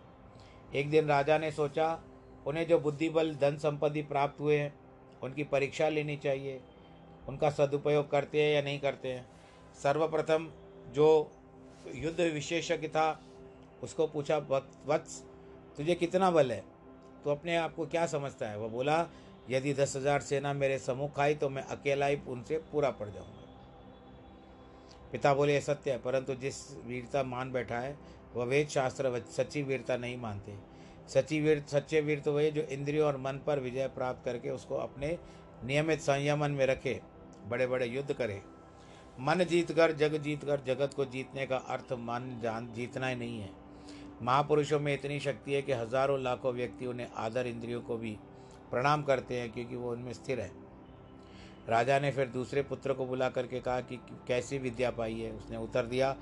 एक 0.74 0.90
दिन 0.90 1.06
राजा 1.06 1.38
ने 1.38 1.50
सोचा, 1.50 2.00
उन्हें 2.46 2.66
जो 2.66 2.78
बुद्धिबल 2.78 3.34
धन 3.34 3.56
संपत्ति 3.56 4.02
प्राप्त 4.02 4.40
हुए 4.40 4.58
हैं, 4.58 4.74
उनकी 5.22 5.44
परीक्षा 5.44 5.88
लेनी 5.88 6.16
चाहिए। 6.16 6.60
उनका 7.28 7.50
सदुपयोग 7.50 8.10
करते 8.10 8.42
हैं 8.42 8.54
या 8.54 8.62
नहीं 8.62 8.78
करते 8.80 9.12
हैं। 9.12 9.26
सर्वप्रथम 9.82 10.48
जो 10.94 11.08
युद्ध 11.94 12.20
विशेषज्ञ 12.20 12.88
था, 12.88 13.20
उसको 13.82 14.06
पूछा, 14.06 14.36
वत्स 14.86 15.22
तुझे 15.76 15.94
कितना 15.94 16.30
बल 16.30 16.52
है? 16.52 16.62
तो 17.24 17.30
अपने 17.30 17.56
आप 17.56 17.74
को 17.74 17.86
क्या 17.86 18.06
समझता 18.06 18.48
है? 18.48 18.58
वह 18.58 18.68
बोला, 18.68 19.06
यदि 19.50 19.72
दस 19.74 19.96
हज़ार 19.96 20.20
सेना 20.20 20.52
मेरे 20.52 20.78
सम्मुख 20.78 21.18
आई 21.20 21.34
तो 21.34 21.48
मैं 21.48 21.62
अकेला 21.64 22.06
ही 22.06 22.18
उनसे 22.28 22.58
पूरा 22.72 22.90
पड़ 22.90 23.08
जाऊँगा। 23.08 23.44
पिता 25.12 25.34
बोले, 25.34 25.54
यह 25.54 25.60
सत्य 25.60 25.90
है, 25.90 25.98
परंतु 25.98 26.34
जिस 26.34 26.56
वीरता 26.86 27.22
मान 27.22 27.52
बैठा 27.52 27.78
है, 27.78 27.96
वह 28.34 28.44
वेद 28.44 28.68
शास्त्र 28.68 29.22
सच्ची 29.30 29.62
वीरता 29.62 29.96
नहीं 29.96 30.16
मानते। 30.16 30.54
सच्ची 31.08 31.40
वीर, 31.40 31.64
सच्चे 31.68 32.00
वीर 32.00 32.20
तो 32.20 32.32
वही 32.32 32.50
जो 32.50 32.62
इंद्रियों 32.62 33.06
और 33.06 33.16
मन 33.16 33.40
पर 33.46 33.60
विजय 33.60 33.86
प्राप्त 33.88 34.24
करके 34.24 34.50
उसको 34.50 34.74
अपने 34.76 35.18
नियमित 35.64 36.00
संयमन 36.00 36.50
में 36.50 36.66
रखे। 36.66 37.00
बड़े 37.48 37.66
बड़े 37.66 37.86
युद्ध 37.86 38.12
करे। 38.12 38.40
मन 39.20 39.44
जीत 39.44 39.72
कर, 39.72 39.92
जग 39.92 40.16
जीत 40.22 40.44
कर, 40.44 40.60
जगत 40.66 40.94
को 40.94 41.04
जीतने 41.04 41.46
का 41.46 41.56
अर्थ 41.56 41.92
मन 41.92 42.38
जान, 42.42 42.72
जीतना 42.72 43.08
ही 43.08 43.16
नहीं 43.16 43.40
है। 43.40 43.50
महापुरुषों 44.22 44.80
में 44.80 44.92
इतनी 44.94 45.18
शक्ति 45.20 45.54
है 45.54 45.62
कि 45.62 45.72
हज़ारों 45.72 46.22
लाखों 46.22 46.52
व्यक्ति 46.52 46.86
उन्हें 46.86 47.08
आदर 47.16 47.46
इंद्रियों 47.46 47.80
को 47.80 47.96
भी 47.96 48.16
प्रणाम 48.70 49.02
करते 49.02 49.40
हैं 49.40 49.50
क्योंकि 49.52 49.76
वो 49.76 49.90
उनमें 49.92 50.12
स्थिर 50.12 50.40
है। 50.40 50.50
राजा 51.68 51.98
ने 51.98 52.10
फिर 52.10 52.26
दूसरे 52.28 52.62
पुत्र 52.62 52.92
को 52.92 53.06
बुला 53.06 53.28
करके 53.28 53.60
कहा 53.60 53.80
कि 53.80 53.96
कैसी 54.26 54.58
विद्या 54.58 54.90
पाई 54.90 55.14
है? 55.14 55.30
उसने 55.32 55.56
उत्तर 55.56 55.86
दिया, 55.86 56.14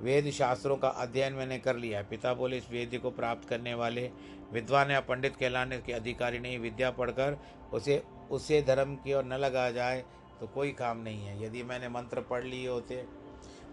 वेद 0.00 0.30
शास्त्रों 0.30 0.76
का 0.76 0.88
अध्ययन 0.88 1.32
मैंने 1.32 1.58
कर 1.58 1.76
लिया 1.76 2.02
पिता 2.02 2.32
बोले, 2.34 2.56
इस 2.56 2.70
वेद 2.70 2.98
को 3.02 3.10
प्राप्त 3.10 3.48
करने 3.48 3.74
वाले 3.74 4.10
विद्वान 4.52 4.90
या 4.90 5.00
पंडित 5.00 5.36
कहलाने 5.36 5.78
के 5.78 5.92
अधिकारी 5.92 6.38
नहीं। 6.38 6.58
विद्या 6.58 6.90
पढ़कर 6.90 7.38
उसे 7.72 8.02
उसे 8.30 8.60
धर्म 8.62 8.94
की 8.96 9.14
ओर 9.14 9.24
न 9.24 9.32
लगा 9.34 9.70
जाए। 9.70 10.04
तो 10.40 10.46
कोई 10.46 10.72
काम 10.72 10.98
नहीं 10.98 11.26
है। 11.26 11.42
यदि 11.42 11.62
मैंने 11.62 11.88
मंत्र 11.88 12.20
पढ़ 12.22 12.44
लिए 12.44 12.68
होते 12.68 13.04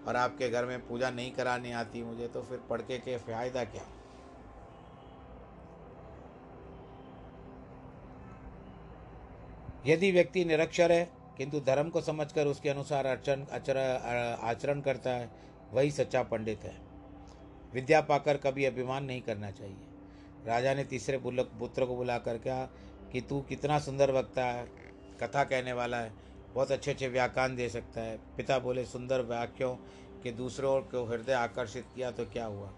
और 0.08 0.15
आपके 0.15 0.49
घर 0.49 0.65
में 0.65 0.88
पूजा 0.88 1.10
नहीं 1.10 1.32
करानी 1.32 1.71
आती 1.71 2.04
मुझे 2.04 2.28
तो 2.28 2.41
फिर 2.41 2.60
पढ़ 2.69 2.82
के 2.84 3.17
फ़ायदा 3.17 3.63
क्या? 3.65 3.86
यदि 9.86 10.12
व्यक्ति 10.12 10.43
निरक्षर 10.45 10.91
है, 10.91 11.10
किंतु 11.38 11.60
धर्म 11.60 11.89
को 11.89 12.02
समझकर 12.02 12.47
उसके 12.47 12.69
अनुसार 12.69 13.08
आचरण 13.08 13.45
आचरण 14.41 14.82
करता 14.82 15.10
है, 15.10 15.30
वही 15.73 15.91
सच्चा 15.91 16.21
पंडित 16.23 16.63
है। 16.63 16.76
विद्या 17.73 18.02
पाकर 18.02 18.38
कभी 18.38 18.65
अभिमान 18.65 19.06
नहीं 19.06 19.21
करना 19.21 19.49
चाहिए। 19.52 20.45
राजा 20.45 20.73
ने 20.73 20.84
तीसरे 20.84 21.19
पुत्र 21.23 21.86
को 21.86 21.95
बुला 21.95 22.17
कर 22.17 22.38
कहा 22.38 22.65
कि 23.12 23.21
तू 23.21 23.41
कितना 23.41 23.80
सुंदर 23.80 24.12
वक्ता 24.12 24.45
है, 24.45 24.65
कथा 25.21 25.43
कहने 25.43 25.73
वाला 25.73 25.97
है 25.97 26.12
बहुत 26.53 26.71
अच्छे 26.71 26.91
अच्छे 26.91 27.07
व्याख्यान 27.07 27.55
दे 27.55 27.69
सकता 27.69 28.01
है। 28.01 28.17
पिता 28.37 28.59
बोले, 28.59 28.85
सुंदर 28.85 29.21
वाक्यों 29.21 29.75
के 30.23 30.31
दूसरों 30.31 30.81
को 30.81 31.05
हृदय 31.05 31.33
आकर्षित 31.33 31.85
किया 31.95 32.11
तो 32.11 32.25
क्या 32.25 32.45
हुआ? 32.45 32.71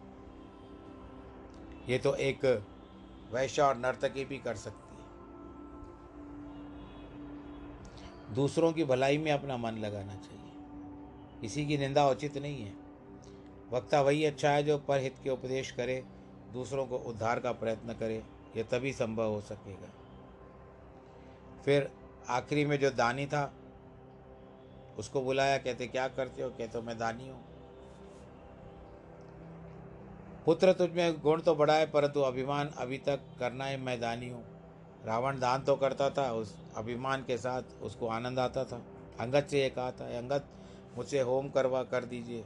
ये 1.89 1.97
तो 1.97 2.15
एक 2.15 2.45
वैश्य 3.31 3.61
और 3.61 3.77
नर्तकी 3.77 4.25
भी 4.25 4.37
कर 4.37 4.55
सकती 4.55 4.77
है। 4.77 4.95
दूसरों 8.35 8.73
की 8.73 8.83
भलाई 8.83 9.17
में 9.17 9.31
अपना 9.31 9.57
मन 9.57 9.71
लगाना 9.71 10.15
चाहिए। 10.15 10.51
किसी 11.41 11.65
की 11.65 11.77
निंदा 11.77 12.09
उचित 12.09 12.37
नहीं 12.37 12.63
है। 12.63 12.73
वक्ता 13.71 14.01
वही 14.01 14.25
अच्छा 14.25 14.49
है 14.49 14.63
जो 14.63 14.77
परहित 14.77 15.15
के 15.23 15.29
उपदेश 15.29 15.71
करे, 15.71 16.05
दूसरों 16.53 16.85
को 16.85 16.97
उद्धार 16.97 17.39
का 17.39 17.51
प्रयत्न 17.51 17.93
करे। 17.93 18.23
यह 18.57 18.63
तभी 18.63 18.93
संभव 18.93 19.29
हो 19.29 19.41
सकेगा। 19.41 19.87
फिर 21.65 21.91
आखिरी 22.29 22.65
में 22.65 22.79
जो 22.79 22.89
दानी 22.89 23.25
था 23.25 23.53
उसको 24.99 25.21
बुलाया, 25.21 25.57
कहते, 25.57 25.87
क्या 25.87 26.07
करते 26.07 26.43
हो? 26.43 26.49
कहते, 26.49 26.81
मैं 26.81 26.97
दानी 26.97 27.29
हूँ। 27.29 27.43
पुत्र 30.45 30.73
तुझमें 30.73 31.21
गुण 31.21 31.41
तो 31.41 31.55
बड़ा 31.55 31.73
है, 31.73 31.91
परंतु 31.91 32.21
अभिमान 32.21 32.67
अभी 32.67 32.97
तक 32.97 33.19
करना 33.39 33.65
है, 33.65 33.77
मैं 33.77 34.01
दानी 34.01 34.29
हूँ। 34.29 34.43
रावण 35.05 35.39
दान 35.39 35.61
तो 35.61 35.75
करता 35.75 36.09
था, 36.09 36.31
उस 36.31 36.57
अभिमान 36.75 37.23
के 37.23 37.37
साथ 37.37 37.63
उसको 37.81 38.07
आनंद 38.07 38.39
आता 38.39 38.63
था। 38.63 38.81
अंगत 39.19 39.47
से 39.51 39.61
ये 39.61 39.69
कहा 39.69 39.91
था 39.91 40.17
अंगत 40.17 40.45
मुझसे 40.97 41.19
होम 41.19 41.49
करवा 41.49 41.83
कर 41.83 42.05
दीजिए। 42.05 42.45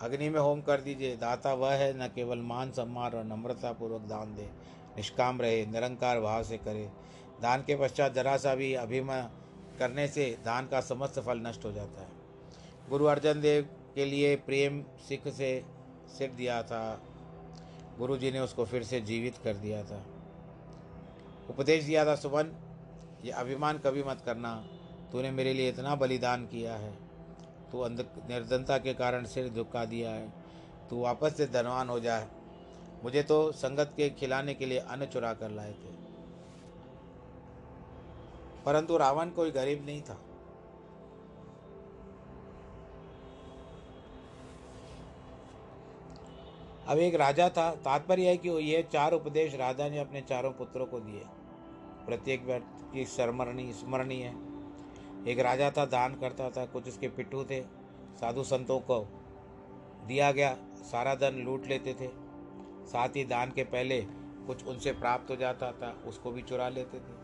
अग्नि 0.00 0.28
में 0.28 0.40
होम 0.40 0.60
कर 0.60 0.80
दीजिए। 0.80 1.16
दाता 1.16 1.54
वह 1.54 1.72
है, 1.72 2.04
न 2.04 2.08
केवल 2.08 2.38
मान 2.38 2.72
सम्मान 2.72 3.12
और 3.12 3.24
नम्रता 3.24 3.72
पूर्वक 3.72 4.00
दान 4.00 4.34
दे। 4.34 4.50
निष्काम 4.96 5.40
रहे, 5.40 5.66
निरंकार 5.66 6.20
भाव 6.20 6.42
से 6.42 6.56
करे। 6.56 6.90
दान 7.42 7.62
के 7.62 7.76
पश्चात 7.76 8.14
जरा 8.14 8.36
सा 8.36 8.54
भी 8.54 8.74
अभिमान 8.74 9.30
करने 9.80 10.06
से 10.08 10.24
दान 10.44 10.66
का 10.66 10.80
समस्त 10.80 11.18
फल 11.20 11.38
नष्ट 11.38 11.64
हो 11.64 11.72
जाता 11.72 12.00
है। 12.00 12.08
गुरु 12.88 13.04
अर्जन 13.06 13.40
देव 13.40 13.68
के 13.94 14.04
लिए 14.04 14.34
प्रेम 14.36 14.82
सिख 15.08 15.28
से 15.28 15.50
सिर 16.18 16.30
दिया 16.30 16.62
था। 16.62 16.82
गुरु 17.98 18.16
जी 18.16 18.30
ने 18.32 18.40
उसको 18.40 18.64
फिर 18.64 18.82
से 18.84 19.00
जीवित 19.00 19.38
कर 19.44 19.56
दिया 19.56 19.82
था। 19.84 20.04
उपदेश 21.50 21.84
दिया 21.84 22.04
था 22.04 22.14
सुबन 22.14 22.52
ये 23.24 23.30
अभिमान 23.32 23.78
कभी 23.78 24.02
मत 24.02 24.22
करना। 24.26 24.54
तूने 25.12 25.30
मेरे 25.30 25.52
लिए 25.52 25.68
इतना 25.68 25.94
बलिदान 25.94 26.46
किया 26.46 26.74
है। 26.74 26.92
तू 27.72 27.80
अंध, 27.80 28.00
निर्धनता 28.28 28.78
के 28.78 28.94
कारण 28.94 29.24
सिर 29.26 29.48
झुका 29.48 29.84
दिया 29.84 30.10
है। 30.10 30.28
तू 30.90 31.00
वापस 31.00 31.36
से 31.36 31.46
धनवान 31.46 31.88
हो 31.88 31.98
जाए 32.00 32.26
मुझे 33.04 33.22
तो 33.22 33.40
संगत 33.52 33.92
के 33.96 34.08
खिलाने 34.10 34.54
के 34.54 34.66
लिए 34.66 34.78
अन्न 34.78 35.06
चुरा 35.06 35.32
कर 35.34 35.50
लाए 35.50 35.72
थे। 35.72 35.99
परंतु 38.66 38.96
रावण 38.96 39.30
कोई 39.30 39.50
गरीब 39.50 39.86
नहीं 39.86 40.02
था। 40.02 40.20
अब 46.86 46.98
एक 46.98 47.14
राजा 47.14 47.48
था। 47.48 47.74
तात्पर्य 47.74 48.28
है 48.28 48.36
कि 48.36 48.48
ये 48.48 48.82
चार 48.82 49.12
उपदेश 49.12 49.54
राजा 49.54 49.88
ने 49.88 49.98
अपने 49.98 50.20
चारों 50.20 50.52
पुत्रों 50.52 50.86
को 50.86 51.00
दिए। 51.00 51.22
प्रत्येक 52.06 52.44
व्यक्ति 52.44 52.92
की 52.92 53.04
स्मरणी 53.04 53.72
स्मरणीय 53.72 54.24
है। 54.24 54.34
एक 55.26 55.38
राजा 55.38 55.70
था, 55.70 55.84
दान 55.84 56.14
करता 56.14 56.50
था, 56.50 56.66
कुछ 56.66 56.88
उसके 56.88 57.08
पिट्ठू 57.08 57.44
थे, 57.44 57.62
साधु 58.20 58.44
संतों 58.44 58.80
को 58.80 59.00
दिया 60.06 60.32
गया, 60.32 60.56
सारा 60.74 61.14
धन 61.14 61.42
लूट 61.44 61.66
लेते 61.66 61.94
थे। 61.94 62.08
साथ 62.86 63.08
ही 63.08 63.24
दान 63.24 63.50
के 63.50 63.64
पहले 63.64 64.00
कुछ 64.46 64.66
उनसे 64.66 64.92
प्राप्त 64.92 65.30
हो 65.30 65.36
जाता 65.36 65.72
था, 65.72 65.96
उसको 66.06 66.30
भी 66.30 66.42
चुरा 66.42 66.68
लेते 66.68 66.98
थे। 66.98 67.19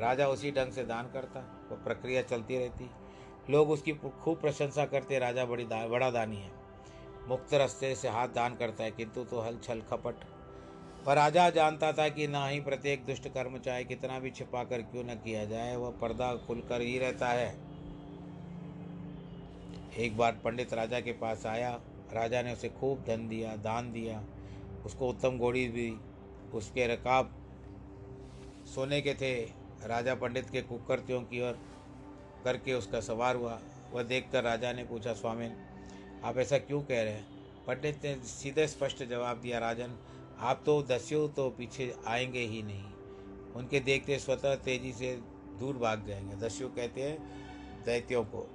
राजा 0.00 0.26
उसी 0.28 0.50
ढंग 0.50 0.72
से 0.72 0.84
दान 0.84 1.10
करता 1.12 1.40
वो 1.70 1.76
प्रक्रिया 1.84 2.22
चलती 2.22 2.58
रहती। 2.58 2.88
लोग 3.50 3.70
उसकी 3.70 3.92
खूब 3.92 4.40
प्रशंसा 4.40 4.84
करते 4.86 5.18
राजा 5.18 5.44
बड़ी 5.44 5.64
दा, 5.64 5.86
बड़ा 5.88 6.10
दानी 6.10 6.36
है। 6.36 6.50
मुक्त 7.28 7.54
रस्ते 7.54 7.94
से 7.94 8.08
हाथ 8.08 8.28
दान 8.28 8.54
करता 8.56 8.84
है 8.84 8.90
किंतु 8.90 9.24
तो 9.24 9.40
हल 9.40 9.58
छल 9.58 9.80
खपट। 9.90 10.24
पर 11.06 11.16
राजा 11.16 11.48
जानता 11.50 11.92
था 11.92 12.08
कि 12.08 12.26
ना 12.26 12.46
ही 12.46 12.60
प्रत्येक 12.60 13.04
दुष्ट 13.06 13.28
कर्म 13.28 13.58
चाहे 13.58 13.84
कितना 13.84 14.18
भी 14.18 14.30
छिपा 14.30 14.64
कर 14.64 14.82
क्यों 14.82 15.04
न 15.04 15.14
किया 15.14 15.44
जाए 15.44 15.76
वह 15.76 15.90
पर्दा 15.90 16.34
खुलकर 16.36 16.80
ही 16.80 16.98
रहता 16.98 17.28
है। 17.28 17.54
एक 19.98 20.16
बार 20.16 20.40
पंडित 20.44 20.74
राजा 20.74 21.00
के 21.00 21.12
पास 21.12 21.46
आया 21.46 21.70
राजा 22.12 22.42
ने 22.42 22.52
उसे 22.52 22.68
खूब 22.70 23.04
धन 23.06 23.28
दिया 23.28 23.56
दान 23.56 23.92
दिया 23.92 24.22
उसको 24.86 25.08
उत्तम 25.08 25.38
घोड़ी 25.38 25.66
दी 25.68 25.90
उसके 26.54 26.86
रकाब 26.86 27.30
सोने 28.66 29.00
के 29.00 29.14
थे। 29.14 29.59
राजा 29.84 30.14
पंडित 30.14 30.50
के 30.50 30.62
कुकर्तियों 30.62 31.22
की 31.22 31.40
ओर 31.40 31.58
करके 32.44 32.74
उसका 32.74 33.00
सवार 33.00 33.36
हुआ। 33.36 33.60
वह 33.92 34.02
देखकर 34.02 34.44
राजा 34.44 34.72
ने 34.72 34.84
पूछा, 34.84 35.12
स्वामी, 35.12 35.50
आप 36.24 36.38
ऐसा 36.38 36.58
क्यों 36.58 36.82
कह 36.82 37.02
रहे 37.02 37.12
हैं? 37.12 37.26
पंडित 37.66 38.00
ने 38.04 38.14
सीधे 38.16 38.66
स्पष्ट 38.66 39.04
जवाब 39.04 39.40
दिया, 39.40 39.58
राजन, 39.58 39.96
आप 40.38 40.62
तो 40.66 40.82
दस्यु 40.82 41.28
तो 41.28 41.50
पीछे 41.50 41.94
आएँगे 42.06 42.40
ही 42.40 42.62
नहीं। 42.62 42.84
उनके 43.52 43.80
देखते 43.80 44.18
स्वतः 44.18 44.54
तेज़ी 44.54 44.92
से 44.92 45.16
दूर 45.58 45.76
भाग 45.76 46.06
जाएँगे। 46.06 46.36
दस्यु 46.36 46.68
कहते 46.68 47.02
हैं, 47.02 47.18
दैत्यों 47.84 48.24
को। 48.24 48.50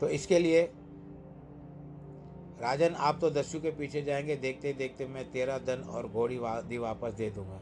तो 0.00 0.08
इसके 0.08 0.38
लिए 0.38 0.72
राजन, 2.60 2.94
आप 2.94 3.18
तो 3.20 3.30
दस्यु 3.30 3.60
के 3.60 3.70
पीछे 3.70 4.02
जाएँगे। 4.02 4.36
देखते 4.36 4.72
देखते 4.72 5.06
मैं 5.06 5.30
तेरा 5.30 5.58
धन 5.58 5.80
और 5.80 6.08
घोड़ी 6.08 6.38
दी 6.42 6.78
वापस 6.78 7.12
दे 7.12 7.30
दूँगा। 7.30 7.60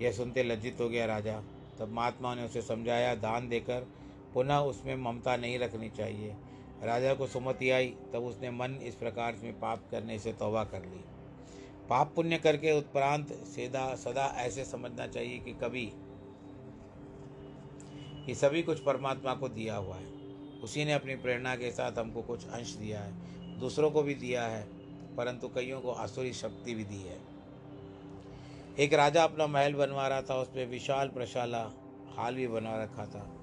यह 0.00 0.12
सुनते 0.12 0.42
लज्जित 0.42 0.76
हो 0.80 0.88
गया 0.88 1.06
राजा। 1.06 1.42
तब 1.78 1.88
महात्मा 1.88 2.34
ने 2.34 2.44
उसे 2.44 2.62
समझाया, 2.62 3.14
दान 3.14 3.48
देकर 3.48 3.86
पुनः 4.34 4.56
उसमें 4.56 4.96
ममता 4.96 5.36
नहीं 5.36 5.58
रखनी 5.58 5.90
चाहिए। 5.90 6.36
राजा 6.82 7.14
को 7.14 7.26
सुमति 7.26 7.70
आई, 7.70 7.94
तब 8.12 8.22
उसने 8.22 8.50
मन 8.50 8.70
इस 8.70 8.94
प्रकार 8.94 9.36
में 9.42 9.60
पाप 9.60 9.80
करने 9.90 10.18
से 10.18 10.32
तौबा 10.32 10.64
कर 10.64 10.80
ली। 10.80 11.04
पाप 11.88 12.12
पुण्य 12.14 12.38
करके 12.38 12.78
उत्परांत 12.78 13.32
सीधा 13.32 13.94
सदा 13.94 14.26
ऐसे 14.36 14.64
समझना 14.64 15.06
चाहिए 15.06 15.38
कि 15.38 15.52
कभी 15.52 15.92
कि 18.26 18.34
सभी 18.34 18.62
कुछ 18.62 18.80
परमात्मा 18.80 19.34
को 19.34 19.48
दिया 19.48 19.76
हुआ 19.76 19.96
है। 19.96 20.06
उसी 20.62 20.84
ने 20.84 20.92
अपनी 20.92 21.14
प्रेरणा 21.14 21.56
के 21.56 21.70
साथ 21.70 21.92
हमको 21.92 22.22
कुछ 22.22 22.48
अंश 22.48 22.72
दिया 22.72 23.00
है। 23.00 23.37
दूसरों 23.58 23.90
को 23.90 24.02
भी 24.02 24.14
दिया 24.14 24.42
है, 24.42 24.68
परंतु 25.16 25.48
कईयों 25.48 25.80
को 25.80 25.90
आसुरी 25.90 26.32
शक्ति 26.32 26.74
भी 26.74 26.84
दी 26.84 27.02
है। 27.02 27.18
एक 28.78 28.94
राजा 28.94 29.24
अपना 29.24 29.46
महल 29.46 29.74
बनवा 29.74 30.08
रहा 30.08 30.22
था, 30.22 30.34
उसमें 30.34 30.66
विशाल 30.66 31.08
प्रशाला 31.08 31.70
हाल 32.16 32.34
भी 32.34 32.46
बनवा 32.46 32.82
रखा 32.82 33.06
था। 33.06 33.34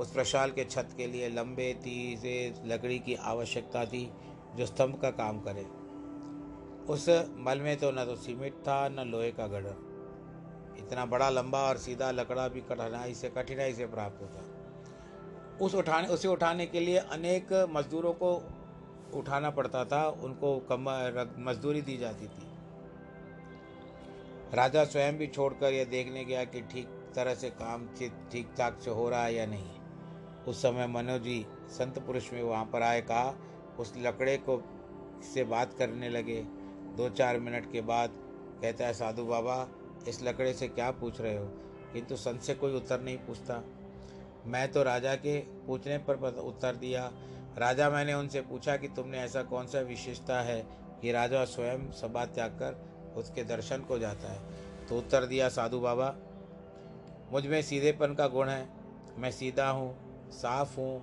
उस 0.00 0.10
प्रशाल 0.10 0.50
के 0.50 0.64
छत 0.64 0.88
के 0.96 1.06
लिए 1.06 1.28
लंबे, 1.28 1.72
तीजे 1.74 2.54
लकड़ी 2.64 2.98
की 2.98 3.14
आवश्यकता 3.14 3.84
थी, 3.84 4.12
जो 4.56 4.66
स्तंभ 4.66 5.00
का 5.00 5.10
काम 5.10 5.40
करे। 5.40 5.66
उस 6.92 7.08
मल 7.36 7.60
में 7.60 7.76
तो 7.76 7.90
न 7.90 8.04
तो 8.04 8.16
सीमेंट 8.16 8.54
था, 8.54 8.88
न 8.88 9.08
लोहे 9.08 9.32
का 9.32 9.46
गढ़। 9.46 9.66
इतना 10.78 11.06
बड़ा, 11.06 11.30
लंबा 11.30 11.60
और 11.60 11.76
सीधा 11.76 12.10
लकड़ा 12.10 12.48
भी 12.48 12.60
कठिनाई 12.60 13.14
से 13.14 13.28
कठिनाई 13.28 13.72
से 13.74 13.86
प्राप्त 13.86 14.22
होता। 14.22 14.44
उस 15.64 15.74
उठाने, 15.74 16.08
उसे 16.08 16.28
उठाने 16.28 16.66
के 16.66 16.80
लिए 16.80 16.98
अनेक 16.98 17.66
मजदूरों 17.70 18.12
को 18.12 18.53
उठाना 19.14 19.50
पड़ता 19.50 19.84
था, 19.84 20.08
उनको 20.08 20.58
कम 20.58 20.84
मजदूरी 21.38 21.82
दी 21.82 21.96
जाती 21.96 22.26
थी। 22.26 22.50
राजा 24.54 24.84
स्वयं 24.84 25.18
भी 25.18 25.26
छोड़कर 25.26 25.72
यह 25.72 25.84
देखने 25.84 26.24
गया 26.24 26.44
कि 26.44 26.60
ठीक 26.60 26.86
तरह 27.14 27.34
से 27.34 27.50
काम 27.50 27.86
ठीक 28.32 28.48
ठाक 28.58 28.80
से 28.80 28.90
हो 28.90 29.08
रहा 29.08 29.24
है 29.24 29.34
या 29.34 29.46
नहीं। 29.46 29.70
उस 30.48 30.62
समय 30.62 30.86
मनोजी 30.86 31.46
संत 31.68 31.98
पुरुष 31.98 32.32
में 32.32 32.42
वहाँ 32.42 32.64
पर 32.64 32.82
आए, 32.82 33.00
कहा, 33.00 33.34
उस 33.78 33.94
लकड़े 33.96 34.36
को 34.36 34.62
से 35.34 35.44
बात 35.44 35.74
करने 35.74 36.08
लगे। 36.08 36.42
दो 36.96 37.08
चार 37.08 37.38
मिनट 37.38 37.72
के 37.72 37.80
बाद 37.80 38.10
कहता 38.62 38.86
है, 38.86 38.92
साधु 38.92 39.24
बाबा, 39.24 39.68
इस 40.08 40.22
लकड़े 40.22 40.52
से 40.52 40.68
क्या 40.68 40.90
पूछ 40.90 41.20
रहे 41.20 41.36
हो? 41.36 41.46
किंतु 41.92 42.16
संत 42.16 42.40
से 42.40 42.54
कोई 42.54 42.74
उत्तर 42.74 43.00
नहीं 43.00 43.18
पूछता। 43.18 43.62
मैं 44.46 44.72
तो 44.72 44.82
राजा 44.82 45.14
के 45.14 45.40
पूछने 45.40 45.98
पर 45.98 46.14
उत्तर 46.38 46.76
दिया 46.76 47.12
राजा 47.58 47.90
मैंने 47.90 48.14
उनसे 48.14 48.40
पूछा 48.40 48.76
कि 48.76 48.88
तुमने 48.88 49.18
ऐसा 49.18 49.42
कौन 49.42 49.66
सा 49.66 49.80
विशेषता 49.80 50.40
है 50.40 50.66
कि 51.00 51.12
राजा 51.12 51.44
स्वयं 51.44 51.90
सभा 51.90 52.26
त्याग 52.26 52.50
कर 52.50 52.94
उसके 53.16 53.44
दर्शन 53.44 53.78
को 53.78 53.98
जाता 53.98 54.32
है? 54.32 54.40
तो 54.86 54.98
उत्तर 54.98 55.26
दिया, 55.26 55.48
साधु 55.48 55.80
बाबा, 55.80 56.14
मुझमें 57.32 57.62
सीधेपन 57.62 58.14
का 58.14 58.28
गुण 58.28 58.48
है। 58.48 58.68
मैं 59.18 59.30
सीधा 59.30 59.68
हूँ, 59.68 59.96
साफ़ 60.30 60.76
हूँ, 60.76 61.02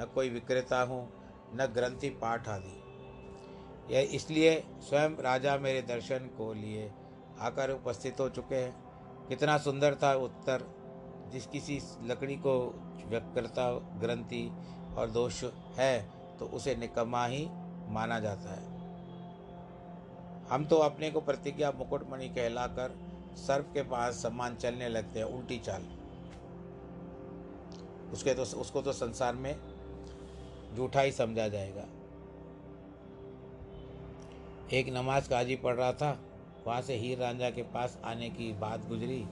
न 0.00 0.10
कोई 0.14 0.30
विक्रेता 0.30 0.82
हूँ, 0.82 1.12
न 1.54 1.66
ग्रंथि 1.66 2.10
पाठ 2.10 2.48
आदि। 2.48 2.76
यह 3.94 4.10
इसलिए 4.14 4.64
स्वयं 4.80 5.16
राजा 5.16 5.56
मेरे 5.56 5.82
दर्शन 5.82 6.18
को 6.18 6.52
लिए 6.52 6.92
आकर 7.40 7.70
उपस्थित 7.70 8.20
हो 8.20 8.28
चुके 8.28 8.54
हैं। 8.54 8.76
कितना 9.28 9.58
सुंदर 9.58 9.94
था 9.94 10.14
उत्तर, 10.14 10.64
जिस 11.32 11.46
किसी 11.46 11.80
लकड़ी 12.02 12.36
को 12.36 12.74
व्यक्त 13.06 13.34
करता 13.34 13.72
ग्रंथि 13.72 14.52
और 14.98 15.10
दोष 15.10 15.42
है 15.76 16.00
तो 16.38 16.46
उसे 16.46 16.74
निकम्मा 16.76 17.24
ही 17.26 17.46
माना 17.88 18.18
जाता 18.20 18.54
है। 18.54 18.68
हम 20.50 20.64
तो 20.64 20.76
अपने 20.76 21.10
को 21.10 21.20
प्रतिज्ञा 21.20 21.70
मुकुटमणि 21.70 22.28
कहलाकर 22.28 22.96
सर्प 23.38 23.70
के 23.74 23.82
पास 23.82 24.14
सम्मान 24.14 24.56
चलने 24.56 24.88
लगते 24.88 25.18
हैं, 25.18 25.26
उल्टी 25.26 25.58
चाल। 25.58 25.82
उसके 28.12 28.34
तो 28.34 28.42
उसको 28.42 28.82
तो 28.82 28.92
संसार 28.92 29.34
में 29.34 29.54
झूठा 30.76 31.00
ही 31.00 31.12
समझा 31.12 31.48
जाएगा। 31.48 31.84
एक 34.72 34.88
नमाज़ 34.88 35.28
काजी 35.30 35.56
पढ़ 35.56 35.74
रहा 35.74 35.92
था, 35.92 36.18
वहाँ 36.66 36.80
से 36.82 36.96
हीर 36.96 37.18
रांझा 37.18 37.50
के 37.50 37.62
पास 37.62 37.98
आने 38.04 38.28
की 38.30 38.52
बात 38.52 38.88
गुजरी 38.88 39.24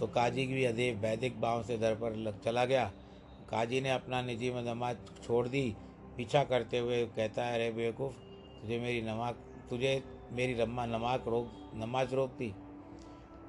तो 0.00 0.06
काजी 0.06 0.46
भी 0.46 0.64
अदेव 0.64 0.98
वैदिक 0.98 1.40
भाव 1.40 1.62
से 1.62 1.78
दर 1.78 1.94
पर 1.94 2.16
लग, 2.16 2.40
चला 2.42 2.64
गया। 2.64 2.90
काजी 3.50 3.80
ने 3.80 3.90
अपना 3.90 4.20
निजी 4.22 4.50
में 4.50 4.62
नमाज़ 4.64 4.96
छोड़ 5.22 5.46
दी, 5.48 5.76
पीछा 6.16 6.42
करते 6.44 6.78
हुए 6.78 7.04
कहता 7.06 7.44
है, 7.44 7.54
अरे 7.54 7.70
बेवकूफ़, 7.72 8.14
तुझे 8.60 8.78
मेरी 8.78 9.02
नमाज़ 9.02 9.36
तुझे 9.70 10.02
मेरी 10.32 10.54
रम्मा 10.54 10.84
नमाज़ 10.86 11.28
रोक 11.28 11.72
नमाज़ 11.74 12.14
रोक 12.14 12.30
दी 12.30 12.54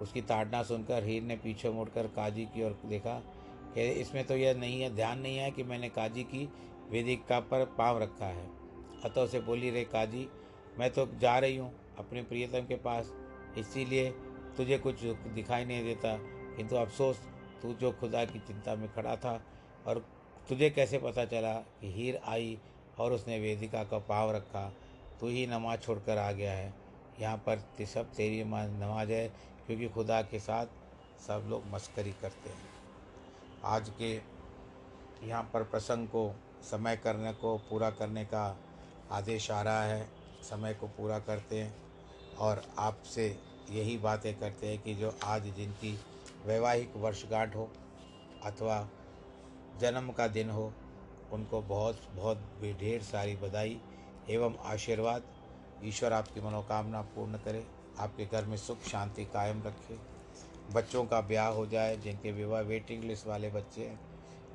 उसकी 0.01 0.21
ताड़ना 0.21 0.61
सुनकर 0.63 1.03
हीर 1.03 1.23
ने 1.23 1.35
पीछे 1.35 1.69
मुड़कर 1.69 2.07
काजी 2.07 2.45
की 2.45 2.63
ओर 2.63 2.77
देखा 2.85 3.13
कि 3.75 3.87
इसमें 4.01 4.23
तो 4.23 4.35
यह 4.35 4.53
नहीं 4.53 4.81
है, 4.81 4.95
ध्यान 4.95 5.19
नहीं 5.19 5.37
है 5.37 5.51
कि 5.51 5.63
मैंने 5.63 5.89
काजी 5.89 6.23
की 6.23 6.47
वेदिका 6.89 7.39
पर 7.39 7.65
पाँव 7.77 8.01
रखा 8.01 8.25
है। 8.25 8.47
अतः 9.03 9.21
उसे 9.21 9.39
बोली, 9.39 9.69
रे 9.69 9.83
काजी, 9.83 10.27
मैं 10.79 10.89
तो 10.89 11.07
जा 11.19 11.37
रही 11.39 11.57
हूँ 11.57 11.71
अपने 11.99 12.21
प्रियतम 12.21 12.65
के 12.67 12.75
पास, 12.75 13.13
इसीलिए 13.57 14.09
तुझे 14.57 14.77
कुछ 14.77 15.03
दिखाई 15.35 15.65
नहीं 15.65 15.83
देता। 15.83 16.17
किंतु 16.55 16.75
अफसोस, 16.75 17.19
तू 17.61 17.73
जो 17.73 17.91
खुदा 17.91 18.25
की 18.25 18.39
चिंता 18.39 18.75
में 18.75 18.89
खड़ा 18.93 19.15
था 19.15 19.41
और 19.89 20.05
तुझे 20.49 20.69
कैसे 20.69 20.97
पता 20.97 21.25
चला 21.25 21.53
कि 21.53 21.91
हीर 21.93 22.19
आई 22.25 22.57
और 22.99 23.13
उसने 23.13 23.39
वेदिका 23.39 23.83
का 23.83 23.99
पाव 23.99 24.31
रखा? 24.31 24.73
तू 25.19 25.27
ही 25.27 25.47
नमाज़ 25.47 25.79
छोड़कर 25.79 26.17
आ 26.17 26.31
गया 26.31 26.51
है। 26.51 26.73
यहाँ 27.19 27.37
पर 27.37 27.85
सब 27.85 28.13
तेरी 28.13 28.43
नमाज़ 28.43 29.11
है, 29.11 29.27
क्योंकि 29.67 29.89
खुदा 29.89 30.21
के 30.21 30.39
साथ 30.39 30.65
सब 31.27 31.47
लोग 31.49 31.63
मस्करी 31.67 32.11
करते 32.11 32.49
हैं। 32.49 32.69
आज 33.63 33.89
के 33.89 34.13
यहाँ 35.27 35.49
पर 35.53 35.63
प्रसंग 35.63 36.07
को, 36.07 36.35
समय 36.63 36.97
करने 36.97 37.33
को, 37.33 37.57
पूरा 37.57 37.89
करने 37.89 38.25
का 38.25 38.59
आदेश 39.11 39.51
आ 39.51 39.61
रहा 39.61 39.83
है। 39.83 40.07
समय 40.41 40.73
को 40.73 40.87
पूरा 40.87 41.19
करते 41.19 41.61
हैं 41.63 41.75
और 42.37 42.63
आपसे 42.77 43.39
यही 43.69 43.97
बातें 43.97 44.39
करते 44.39 44.67
हैं 44.67 44.81
कि 44.83 44.95
जो 44.95 45.13
आज 45.23 45.43
जिनकी 45.43 45.99
वैवाहिक 46.45 46.93
वर्षगांठ 46.95 47.55
हो 47.55 47.69
अथवा 48.43 48.89
जन्म 49.79 50.11
का 50.11 50.27
दिन 50.27 50.49
हो, 50.49 50.73
उनको 51.31 51.61
बहुत 51.61 52.01
बहुत 52.15 52.37
ढेर 52.79 53.01
सारी 53.01 53.35
बधाई 53.35 53.79
एवं 54.29 54.55
आशीर्वाद। 54.65 55.23
ईश्वर 55.83 56.13
आपकी 56.13 56.41
मनोकामना 56.41 57.01
पूर्ण 57.01 57.37
करे, 57.37 57.65
आपके 57.99 58.25
घर 58.25 58.45
में 58.45 58.57
सुख, 58.57 58.81
शांति 58.81 59.25
कायम 59.25 59.63
रखे। 59.63 59.97
बच्चों 60.73 61.05
का 61.05 61.21
ब्याह 61.21 61.47
हो 61.47 61.65
जाए, 61.65 61.97
जिनके 61.97 62.31
विवाह 62.31 62.61
वेटिंग 62.61 63.03
लिस्ट 63.03 63.27
वाले 63.27 63.49
बच्चे 63.49 63.85
हैं, 63.85 63.99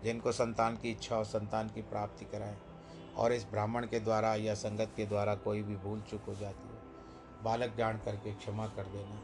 जिनको 0.05 0.33
संतान 0.33 0.77
की 0.77 0.91
इच्छा 0.91 1.16
और 1.16 1.25
संतान 1.25 1.68
की 1.68 1.83
प्राप्ति 1.83 2.25
कराएँ, 2.25 2.57
और 3.16 3.33
इस 3.33 3.47
ब्राह्मण 3.51 3.87
के 3.87 4.01
द्वारा 4.01 4.35
या 4.35 4.55
संगत 4.55 4.93
के 4.97 5.07
द्वारा 5.07 5.35
कोई 5.35 5.62
भी 5.62 5.77
भूल 5.77 6.01
चूक 6.01 6.22
हो 6.29 6.35
जाती 6.35 6.68
है, 6.68 6.83
बालक 7.45 7.75
जान 7.77 7.99
करके 7.99 8.33
क्षमा 8.35 8.66
कर 8.66 8.85
देना। 8.85 9.22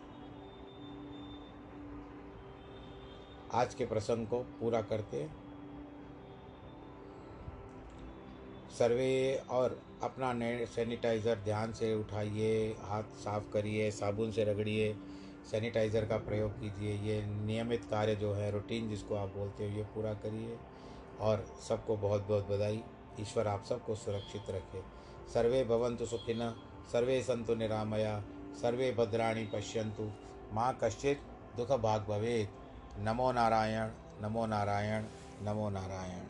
आज 3.53 3.74
के 3.74 3.86
प्रसंग 3.86 4.26
को 4.26 4.38
पूरा 4.61 4.80
करते 4.82 5.16
सर्वे 8.81 9.43
और 9.51 9.76
अपना 10.03 10.33
सैनिटाइज़र 10.66 11.39
ध्यान 11.45 11.72
से 11.72 11.95
उठाइए, 11.95 12.76
हाथ 12.81 13.03
साफ़ 13.16 13.51
करिए, 13.53 13.91
साबुन 13.91 14.31
से 14.33 14.45
रगड़िए, 14.45 14.95
सैनिटाइज़र 15.51 16.05
का 16.05 16.16
प्रयोग 16.18 16.53
कीजिए। 16.61 16.95
ये 17.03 17.20
नियमित 17.26 17.85
कार्य 17.85 18.14
जो 18.14 18.33
है, 18.33 18.51
रूटीन 18.51 18.89
जिसको 18.89 19.14
आप 19.14 19.28
बोलते 19.28 19.64
हो, 19.64 19.76
ये 19.76 19.83
पूरा 19.95 20.14
करिए 20.14 20.57
और 21.20 21.45
सबको 21.68 21.97
बहुत 21.97 22.26
बहुत 22.28 22.49
बधाई। 22.49 22.83
ईश्वर 23.20 23.49
आप 23.49 23.64
सबको 23.64 23.95
सुरक्षित 23.97 24.51
रखे। 24.51 24.83
सर्वे 25.35 25.62
भवन्तु 25.64 26.07
सुखिन, 26.07 26.49
सर्वे 26.93 27.20
संतु 27.22 27.55
निरामया, 27.55 28.18
सर्वे 28.62 28.93
भद्राणी 28.93 29.45
पश्यंतु 29.45 30.11
माँ 30.53 30.76
कश्चित 30.85 31.31
दुख 31.57 31.78
भाग 31.81 32.07
भवेत्। 32.09 33.01
नमो 33.01 33.33
नारायण 33.33 33.91
नमो 34.22 34.47
नारायण 34.47 35.05
नमो 35.43 35.70
नारायण। 35.70 36.30